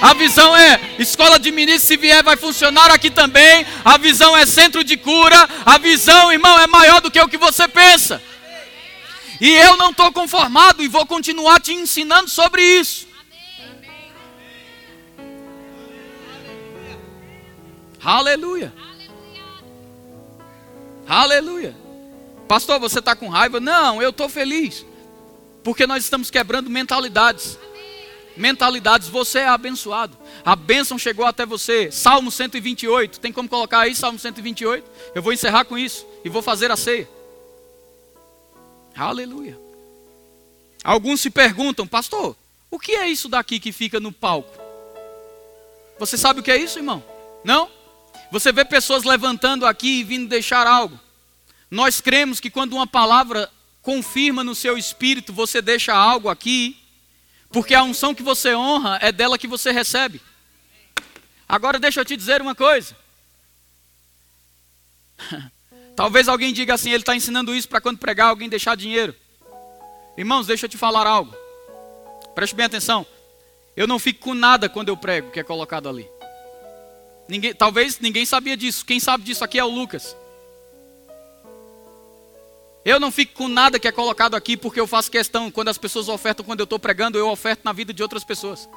[0.00, 3.66] A visão é escola de ministros, se vier, vai funcionar aqui também.
[3.84, 5.48] A visão é centro de cura.
[5.66, 8.22] A visão, irmão, é maior do que o que você pensa.
[9.40, 13.08] E eu não estou conformado e vou continuar te ensinando sobre isso.
[18.02, 18.72] Aleluia.
[21.06, 21.89] Aleluia.
[22.50, 23.60] Pastor, você está com raiva?
[23.60, 24.84] Não, eu estou feliz.
[25.62, 27.56] Porque nós estamos quebrando mentalidades.
[28.36, 30.18] Mentalidades, você é abençoado.
[30.44, 31.92] A bênção chegou até você.
[31.92, 33.20] Salmo 128.
[33.20, 34.84] Tem como colocar aí Salmo 128?
[35.14, 37.08] Eu vou encerrar com isso e vou fazer a ceia.
[38.96, 39.56] Aleluia.
[40.82, 42.34] Alguns se perguntam, pastor,
[42.68, 44.60] o que é isso daqui que fica no palco?
[46.00, 47.00] Você sabe o que é isso, irmão?
[47.44, 47.70] Não?
[48.32, 50.98] Você vê pessoas levantando aqui e vindo deixar algo.
[51.70, 53.50] Nós cremos que quando uma palavra
[53.82, 56.76] confirma no seu espírito, você deixa algo aqui,
[57.50, 60.20] porque a unção que você honra é dela que você recebe.
[61.48, 62.96] Agora deixa eu te dizer uma coisa.
[65.96, 69.14] Talvez alguém diga assim, ele está ensinando isso para quando pregar alguém deixar dinheiro.
[70.16, 71.34] Irmãos, deixa eu te falar algo.
[72.34, 73.06] Preste bem atenção.
[73.76, 76.08] Eu não fico com nada quando eu prego que é colocado ali.
[77.28, 78.84] Ninguém, talvez ninguém sabia disso.
[78.84, 80.16] Quem sabe disso aqui é o Lucas.
[82.90, 85.78] Eu não fico com nada que é colocado aqui porque eu faço questão, quando as
[85.78, 88.68] pessoas ofertam, quando eu estou pregando, eu oferto na vida de outras pessoas.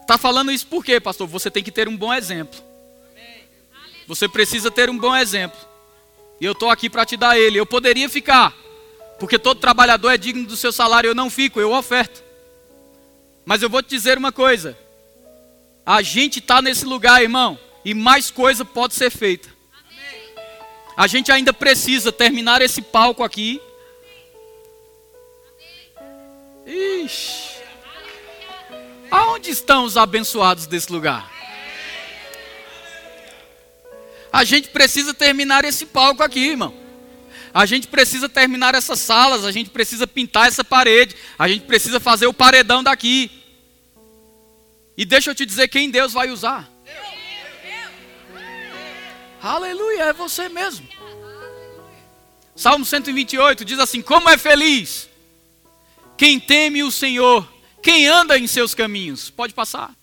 [0.00, 1.28] Está falando isso por quê, pastor?
[1.28, 2.58] Você tem que ter um bom exemplo.
[4.06, 5.60] Você precisa ter um bom exemplo.
[6.40, 7.60] E eu estou aqui para te dar ele.
[7.60, 8.54] Eu poderia ficar,
[9.20, 11.08] porque todo trabalhador é digno do seu salário.
[11.08, 12.24] Eu não fico, eu oferto.
[13.44, 14.78] Mas eu vou te dizer uma coisa:
[15.84, 19.53] a gente está nesse lugar, irmão, e mais coisa pode ser feita.
[20.96, 23.60] A gente ainda precisa terminar esse palco aqui.
[26.66, 27.54] Ixi.
[29.10, 31.32] Aonde estão os abençoados desse lugar?
[34.32, 36.74] A gente precisa terminar esse palco aqui, irmão.
[37.52, 42.00] A gente precisa terminar essas salas, a gente precisa pintar essa parede, a gente precisa
[42.00, 43.30] fazer o paredão daqui.
[44.96, 46.68] E deixa eu te dizer quem Deus vai usar.
[49.44, 50.88] Aleluia, é você mesmo.
[52.56, 55.06] Salmo 128 diz assim: Como é feliz
[56.16, 57.46] quem teme o Senhor,
[57.82, 59.28] quem anda em seus caminhos.
[59.28, 59.94] Pode passar.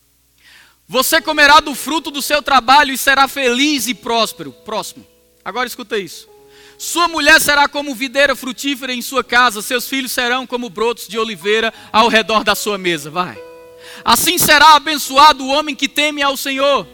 [0.88, 4.52] Você comerá do fruto do seu trabalho e será feliz e próspero.
[4.52, 5.08] Próximo.
[5.44, 6.30] Agora escuta isso.
[6.78, 11.18] Sua mulher será como videira frutífera em sua casa, seus filhos serão como brotos de
[11.18, 13.10] oliveira ao redor da sua mesa.
[13.10, 13.42] Vai.
[14.06, 16.86] Assim será abençoado o homem que teme ao Senhor.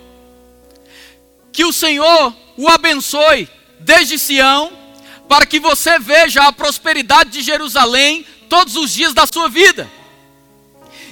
[1.58, 3.50] Que o Senhor o abençoe
[3.80, 4.72] desde Sião,
[5.28, 9.90] para que você veja a prosperidade de Jerusalém todos os dias da sua vida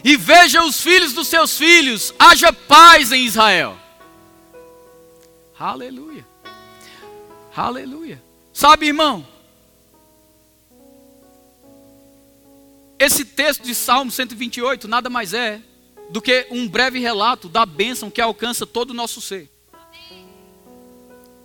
[0.04, 3.76] e veja os filhos dos seus filhos, haja paz em Israel.
[5.58, 6.24] Aleluia.
[7.56, 8.22] Aleluia.
[8.54, 9.26] Sabe, irmão?
[13.00, 15.60] Esse texto de Salmo 128 nada mais é
[16.12, 19.55] do que um breve relato da bênção que alcança todo o nosso ser.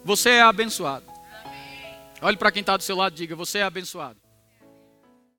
[0.04, 1.04] Você é abençoado.
[2.20, 4.19] Olhe para quem está do seu lado e diga: Você é abençoado.